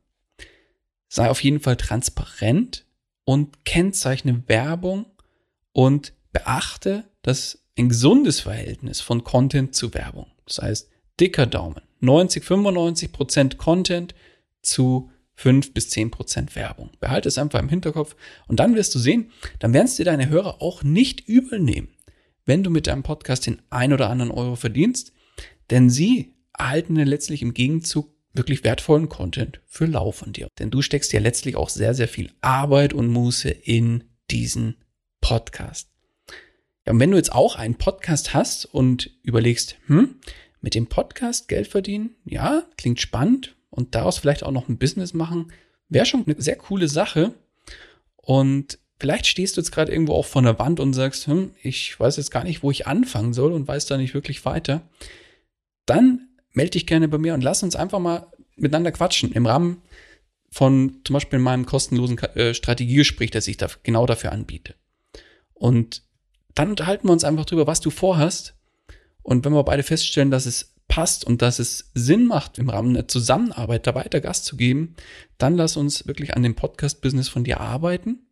Sei 1.07 1.27
auf 1.31 1.43
jeden 1.43 1.59
Fall 1.59 1.75
transparent 1.75 2.85
und 3.23 3.65
kennzeichne 3.65 4.47
Werbung 4.47 5.07
und 5.71 6.13
beachte 6.31 7.05
das 7.23 7.63
ein 7.75 7.89
gesundes 7.89 8.41
Verhältnis 8.41 9.01
von 9.01 9.23
Content 9.23 9.73
zu 9.73 9.95
Werbung. 9.95 10.27
Das 10.45 10.59
heißt, 10.59 10.89
dicker 11.19 11.47
Daumen. 11.47 11.81
90, 12.01 12.43
95 12.43 13.11
Prozent 13.11 13.57
Content 13.57 14.13
zu 14.61 15.09
5 15.35 15.73
bis 15.73 15.89
10 15.89 16.11
Prozent 16.11 16.55
Werbung. 16.55 16.91
Behalte 16.99 17.27
es 17.27 17.37
einfach 17.37 17.59
im 17.59 17.69
Hinterkopf 17.69 18.15
und 18.47 18.59
dann 18.59 18.75
wirst 18.75 18.95
du 18.95 18.99
sehen, 18.99 19.31
dann 19.59 19.73
werden 19.73 19.85
es 19.85 19.95
dir 19.95 20.05
deine 20.05 20.29
Hörer 20.29 20.61
auch 20.61 20.83
nicht 20.83 21.27
übel 21.27 21.59
nehmen, 21.59 21.89
wenn 22.45 22.63
du 22.63 22.69
mit 22.69 22.87
deinem 22.87 23.03
Podcast 23.03 23.45
den 23.45 23.61
ein 23.69 23.93
oder 23.93 24.09
anderen 24.09 24.31
Euro 24.31 24.55
verdienst, 24.55 25.13
denn 25.69 25.89
sie 25.89 26.33
erhalten 26.57 26.95
ja 26.95 27.03
letztlich 27.03 27.41
im 27.41 27.53
Gegenzug 27.53 28.13
wirklich 28.33 28.63
wertvollen 28.63 29.09
Content 29.09 29.61
für 29.65 29.85
lau 29.85 30.11
von 30.11 30.33
dir. 30.33 30.47
Denn 30.59 30.71
du 30.71 30.81
steckst 30.81 31.13
ja 31.13 31.19
letztlich 31.19 31.55
auch 31.55 31.69
sehr, 31.69 31.93
sehr 31.93 32.07
viel 32.07 32.31
Arbeit 32.41 32.93
und 32.93 33.07
Muße 33.07 33.49
in 33.49 34.03
diesen 34.29 34.75
Podcast. 35.21 35.89
Ja, 36.85 36.93
und 36.93 36.99
wenn 36.99 37.11
du 37.11 37.17
jetzt 37.17 37.31
auch 37.31 37.55
einen 37.55 37.75
Podcast 37.75 38.33
hast 38.33 38.65
und 38.65 39.11
überlegst, 39.23 39.77
hm, 39.87 40.15
mit 40.61 40.75
dem 40.75 40.87
Podcast 40.87 41.47
Geld 41.47 41.67
verdienen, 41.67 42.15
ja, 42.25 42.63
klingt 42.77 42.99
spannend 43.01 43.55
und 43.75 43.93
daraus 43.93 44.17
vielleicht 44.17 44.43
auch 44.43 44.51
noch 44.51 44.69
ein 44.69 44.77
Business 44.77 45.13
machen, 45.13 45.51
wäre 45.89 46.05
schon 46.05 46.25
eine 46.25 46.41
sehr 46.41 46.55
coole 46.55 46.87
Sache. 46.87 47.33
Und 48.15 48.79
vielleicht 48.99 49.27
stehst 49.27 49.57
du 49.57 49.61
jetzt 49.61 49.71
gerade 49.71 49.91
irgendwo 49.91 50.13
auch 50.13 50.25
vor 50.25 50.41
der 50.41 50.57
Wand 50.57 50.79
und 50.79 50.93
sagst, 50.93 51.27
hm, 51.27 51.51
ich 51.61 51.99
weiß 51.99 52.17
jetzt 52.17 52.31
gar 52.31 52.43
nicht, 52.43 52.63
wo 52.63 52.71
ich 52.71 52.87
anfangen 52.87 53.33
soll 53.33 53.51
und 53.51 53.67
weiß 53.67 53.85
da 53.85 53.97
nicht 53.97 54.13
wirklich 54.13 54.45
weiter. 54.45 54.81
Dann 55.85 56.29
melde 56.53 56.71
dich 56.71 56.87
gerne 56.87 57.07
bei 57.07 57.17
mir 57.17 57.33
und 57.33 57.41
lass 57.41 57.63
uns 57.63 57.75
einfach 57.75 57.99
mal 57.99 58.27
miteinander 58.55 58.91
quatschen 58.91 59.33
im 59.33 59.45
Rahmen 59.45 59.81
von 60.49 61.01
zum 61.03 61.15
Beispiel 61.15 61.39
meinem 61.39 61.65
kostenlosen 61.65 62.17
äh, 62.17 62.53
Strategiegespräch, 62.53 63.29
das 63.29 63.47
ich 63.47 63.57
da 63.57 63.67
genau 63.83 64.05
dafür 64.05 64.31
anbiete. 64.31 64.75
Und 65.53 66.03
dann 66.53 66.69
unterhalten 66.69 67.09
wir 67.09 67.11
uns 67.11 67.25
einfach 67.25 67.45
drüber, 67.45 67.67
was 67.67 67.81
du 67.81 67.89
vorhast. 67.89 68.55
Und 69.21 69.43
wenn 69.43 69.51
wir 69.51 69.63
beide 69.63 69.83
feststellen, 69.83 70.31
dass 70.31 70.45
es 70.45 70.74
passt 70.95 71.25
und 71.25 71.41
dass 71.41 71.59
es 71.59 71.91
Sinn 71.93 72.25
macht, 72.25 72.57
im 72.57 72.69
Rahmen 72.69 72.93
der 72.93 73.09
Zusammenarbeit 73.09 73.85
da 73.85 73.95
weiter 73.95 74.21
Gas 74.21 74.43
zu 74.43 74.55
geben, 74.55 74.95
dann 75.37 75.57
lass 75.57 75.75
uns 75.75 76.07
wirklich 76.07 76.37
an 76.37 76.41
dem 76.41 76.55
Podcast-Business 76.55 77.27
von 77.27 77.43
dir 77.43 77.59
arbeiten 77.59 78.29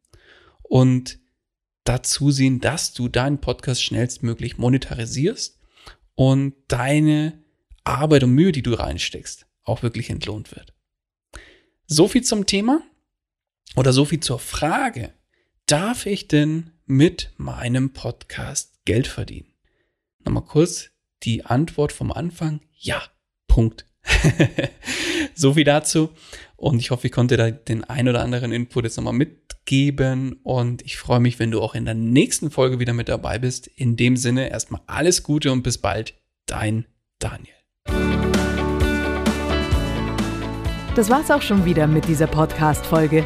und 0.61 1.19
dazu 1.83 2.31
sehen, 2.31 2.61
dass 2.61 2.93
du 2.93 3.09
deinen 3.09 3.41
Podcast 3.41 3.83
schnellstmöglich 3.83 4.57
monetarisierst 4.57 5.59
und 6.15 6.53
deine 6.69 7.43
Arbeit 7.83 8.23
und 8.23 8.31
Mühe, 8.31 8.53
die 8.53 8.63
du 8.63 8.75
reinsteckst, 8.75 9.45
auch 9.65 9.83
wirklich 9.83 10.09
entlohnt 10.09 10.55
wird. 10.55 10.73
So 11.85 12.07
viel 12.07 12.23
zum 12.23 12.45
Thema 12.45 12.81
oder 13.75 13.91
so 13.91 14.05
viel 14.05 14.21
zur 14.21 14.39
Frage, 14.39 15.13
darf 15.65 16.05
ich 16.05 16.29
denn 16.29 16.71
mit 16.85 17.33
meinem 17.35 17.91
Podcast 17.91 18.85
Geld 18.85 19.07
verdienen? 19.07 19.53
Nochmal 20.23 20.45
kurz 20.45 20.92
die 21.23 21.45
Antwort 21.45 21.91
vom 21.91 22.11
Anfang, 22.11 22.61
ja, 22.75 23.01
Punkt. 23.47 23.85
so 25.35 25.53
viel 25.53 25.63
dazu. 25.63 26.09
Und 26.55 26.79
ich 26.79 26.91
hoffe, 26.91 27.07
ich 27.07 27.13
konnte 27.13 27.37
da 27.37 27.51
den 27.51 27.83
ein 27.83 28.07
oder 28.07 28.21
anderen 28.21 28.51
Input 28.51 28.85
jetzt 28.85 28.97
nochmal 28.97 29.13
mitgeben. 29.13 30.33
Und 30.43 30.81
ich 30.81 30.97
freue 30.97 31.19
mich, 31.19 31.39
wenn 31.39 31.51
du 31.51 31.61
auch 31.61 31.75
in 31.75 31.85
der 31.85 31.93
nächsten 31.93 32.51
Folge 32.51 32.79
wieder 32.79 32.93
mit 32.93 33.09
dabei 33.09 33.39
bist. 33.39 33.67
In 33.67 33.95
dem 33.95 34.17
Sinne 34.17 34.49
erstmal 34.49 34.81
alles 34.87 35.23
Gute 35.23 35.51
und 35.51 35.63
bis 35.63 35.77
bald. 35.77 36.13
Dein 36.45 36.85
Daniel. 37.19 37.53
Das 40.95 41.09
war's 41.09 41.31
auch 41.31 41.41
schon 41.41 41.65
wieder 41.65 41.87
mit 41.87 42.07
dieser 42.07 42.27
Podcast-Folge. 42.27 43.25